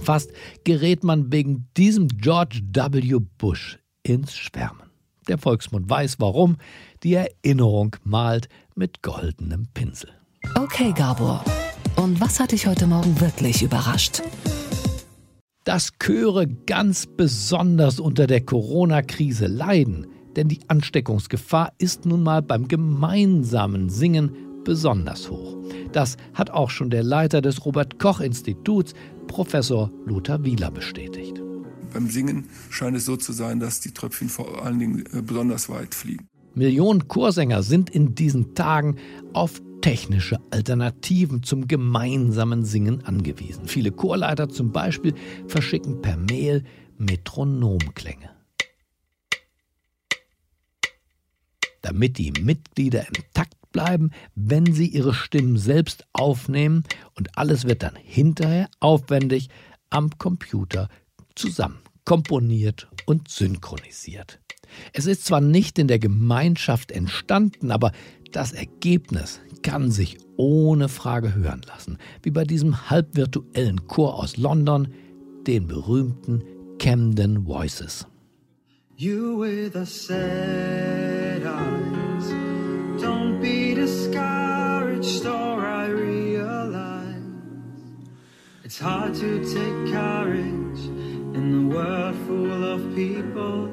Fast 0.00 0.32
gerät 0.64 1.02
man 1.02 1.32
wegen 1.32 1.66
diesem 1.76 2.08
George 2.08 2.60
W. 2.72 3.20
Bush 3.38 3.78
ins 4.02 4.36
Schwärmen. 4.36 4.90
Der 5.28 5.38
Volksmund 5.38 5.88
weiß 5.88 6.16
warum, 6.18 6.58
die 7.02 7.14
Erinnerung 7.14 7.96
malt 8.04 8.48
mit 8.74 9.02
goldenem 9.02 9.66
Pinsel. 9.72 10.10
Okay, 10.56 10.92
Gabor. 10.92 11.42
Und 11.96 12.20
was 12.20 12.38
hat 12.38 12.52
dich 12.52 12.66
heute 12.66 12.86
Morgen 12.86 13.18
wirklich 13.20 13.62
überrascht? 13.62 14.20
Dass 15.64 15.92
Chöre 15.98 16.46
ganz 16.46 17.06
besonders 17.06 17.98
unter 17.98 18.26
der 18.26 18.42
Corona-Krise 18.42 19.46
leiden, 19.46 20.06
denn 20.36 20.48
die 20.48 20.60
Ansteckungsgefahr 20.68 21.72
ist 21.78 22.06
nun 22.06 22.22
mal 22.22 22.42
beim 22.42 22.68
gemeinsamen 22.68 23.88
Singen 23.88 24.30
besonders 24.64 25.30
hoch. 25.30 25.56
Das 25.92 26.16
hat 26.34 26.50
auch 26.50 26.70
schon 26.70 26.90
der 26.90 27.02
Leiter 27.02 27.40
des 27.40 27.64
Robert 27.64 27.98
Koch 27.98 28.20
Instituts, 28.20 28.94
Professor 29.26 29.90
Lothar 30.04 30.44
Wieler, 30.44 30.70
bestätigt. 30.70 31.40
Beim 31.92 32.08
Singen 32.08 32.48
scheint 32.70 32.96
es 32.96 33.04
so 33.04 33.16
zu 33.16 33.32
sein, 33.32 33.60
dass 33.60 33.80
die 33.80 33.92
Tröpfchen 33.92 34.28
vor 34.28 34.64
allen 34.64 34.78
Dingen 34.78 35.04
äh, 35.12 35.22
besonders 35.22 35.68
weit 35.68 35.94
fliegen. 35.94 36.26
Millionen 36.54 37.08
Chorsänger 37.08 37.62
sind 37.62 37.90
in 37.90 38.14
diesen 38.14 38.54
Tagen 38.54 38.96
auf 39.32 39.60
technische 39.84 40.40
Alternativen 40.50 41.42
zum 41.42 41.68
gemeinsamen 41.68 42.64
Singen 42.64 43.04
angewiesen. 43.04 43.68
Viele 43.68 43.92
Chorleiter 43.92 44.48
zum 44.48 44.72
Beispiel 44.72 45.12
verschicken 45.46 46.00
per 46.00 46.16
Mail 46.16 46.64
Metronomklänge. 46.96 48.30
Damit 51.82 52.16
die 52.16 52.32
Mitglieder 52.32 53.06
im 53.06 53.24
Takt 53.34 53.56
bleiben, 53.72 54.12
wenn 54.34 54.72
sie 54.72 54.86
ihre 54.86 55.12
Stimmen 55.12 55.58
selbst 55.58 56.06
aufnehmen 56.14 56.84
und 57.14 57.36
alles 57.36 57.66
wird 57.66 57.82
dann 57.82 57.96
hinterher 57.96 58.70
aufwendig 58.80 59.50
am 59.90 60.08
Computer 60.16 60.88
zusammen 61.34 61.80
komponiert 62.06 62.88
und 63.04 63.28
synchronisiert. 63.28 64.40
Es 64.92 65.06
ist 65.06 65.24
zwar 65.24 65.40
nicht 65.40 65.78
in 65.78 65.88
der 65.88 65.98
Gemeinschaft 65.98 66.90
entstanden, 66.90 67.70
aber 67.70 67.92
das 68.34 68.52
Ergebnis 68.52 69.40
kann 69.62 69.90
sich 69.90 70.18
ohne 70.36 70.88
Frage 70.88 71.34
hören 71.34 71.62
lassen, 71.66 71.98
wie 72.22 72.30
bei 72.30 72.44
diesem 72.44 72.90
halbvirtuellen 72.90 73.86
Chor 73.86 74.18
aus 74.18 74.36
London, 74.36 74.88
den 75.46 75.66
berühmten 75.66 76.42
Camden 76.78 77.46
Voices. 77.46 78.06
You 78.96 79.40
with 79.40 79.74
a 79.76 79.86
sad 79.86 81.42
eyes, 81.44 82.32
don't 83.00 83.40
be 83.40 83.74
discouraged 83.74 85.26
or 85.26 85.64
I 85.64 85.88
realize 85.88 87.22
it's 88.64 88.80
hard 88.80 89.14
to 89.14 89.38
take 89.40 89.92
courage 89.92 90.80
in 91.34 91.70
the 91.70 91.74
world 91.74 92.14
full 92.26 92.64
of 92.64 92.94
people 92.94 93.68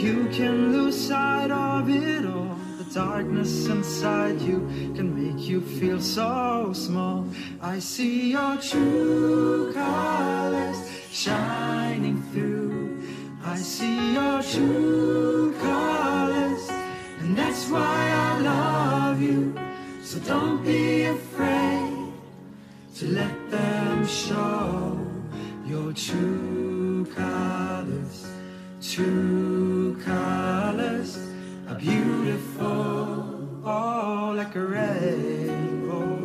You 0.00 0.28
can 0.30 0.72
lose 0.72 1.08
sight 1.08 1.50
of 1.50 1.88
it 1.88 2.24
all. 2.24 2.57
Darkness 2.94 3.66
inside 3.66 4.40
you 4.40 4.58
can 4.96 5.14
make 5.14 5.46
you 5.46 5.60
feel 5.60 6.00
so 6.00 6.72
small. 6.72 7.26
I 7.60 7.78
see 7.78 8.30
your 8.30 8.56
true 8.56 9.72
colors 9.74 10.78
shining 11.12 12.22
through. 12.32 13.02
I 13.44 13.56
see 13.56 14.14
your 14.14 14.42
true 14.42 15.54
colors, 15.60 16.70
and 17.20 17.36
that's 17.36 17.68
why 17.68 18.10
I 18.26 18.40
love 18.40 19.20
you. 19.20 19.54
So 20.02 20.18
don't 20.20 20.64
be 20.64 21.04
afraid 21.04 22.12
to 22.96 23.06
let 23.06 23.50
them 23.50 24.06
show 24.06 24.98
your 25.66 25.92
true 25.92 27.06
colors. 27.14 28.26
True 28.80 30.00
colors 30.04 31.27
are 31.68 31.78
beautiful, 31.78 33.24
like 34.34 34.56
a 34.56 34.60
rainbow. 34.60 36.18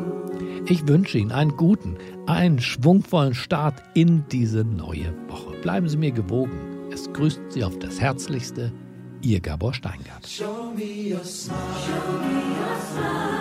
Ich 0.67 0.87
wünsche 0.87 1.17
Ihnen 1.17 1.31
einen 1.31 1.55
guten, 1.57 1.97
einen 2.25 2.59
schwungvollen 2.59 3.33
Start 3.33 3.81
in 3.93 4.25
diese 4.31 4.63
neue 4.63 5.13
Woche. 5.27 5.57
Bleiben 5.61 5.89
Sie 5.89 5.97
mir 5.97 6.11
gewogen. 6.11 6.89
Es 6.91 7.11
grüßt 7.11 7.41
Sie 7.49 7.63
auf 7.63 7.77
das 7.79 7.99
Herzlichste, 7.99 8.71
Ihr 9.21 9.41
Gabor 9.41 9.73
Steingart. 9.73 10.25
Show 10.27 10.71
me 10.75 11.13
your 11.13 11.23
smile. 11.23 11.57
Show 11.85 12.11
me 12.19 12.33
your 12.57 12.77
smile. 12.91 13.32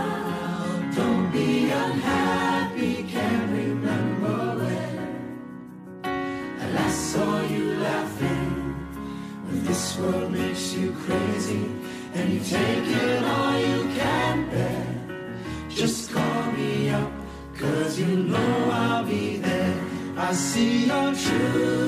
Take 12.45 12.89
it 13.05 13.25
all 13.25 13.59
you 13.59 13.83
can 13.99 14.49
bear. 14.51 14.87
Just 15.69 16.13
call 16.13 16.53
me 16.53 16.91
up, 16.91 17.13
cause 17.57 17.99
you 17.99 18.17
know 18.17 18.71
I'll 18.71 19.05
be 19.05 19.37
there. 19.37 19.75
I 20.17 20.33
see 20.33 20.87
your 20.87 21.15
true 21.15 21.82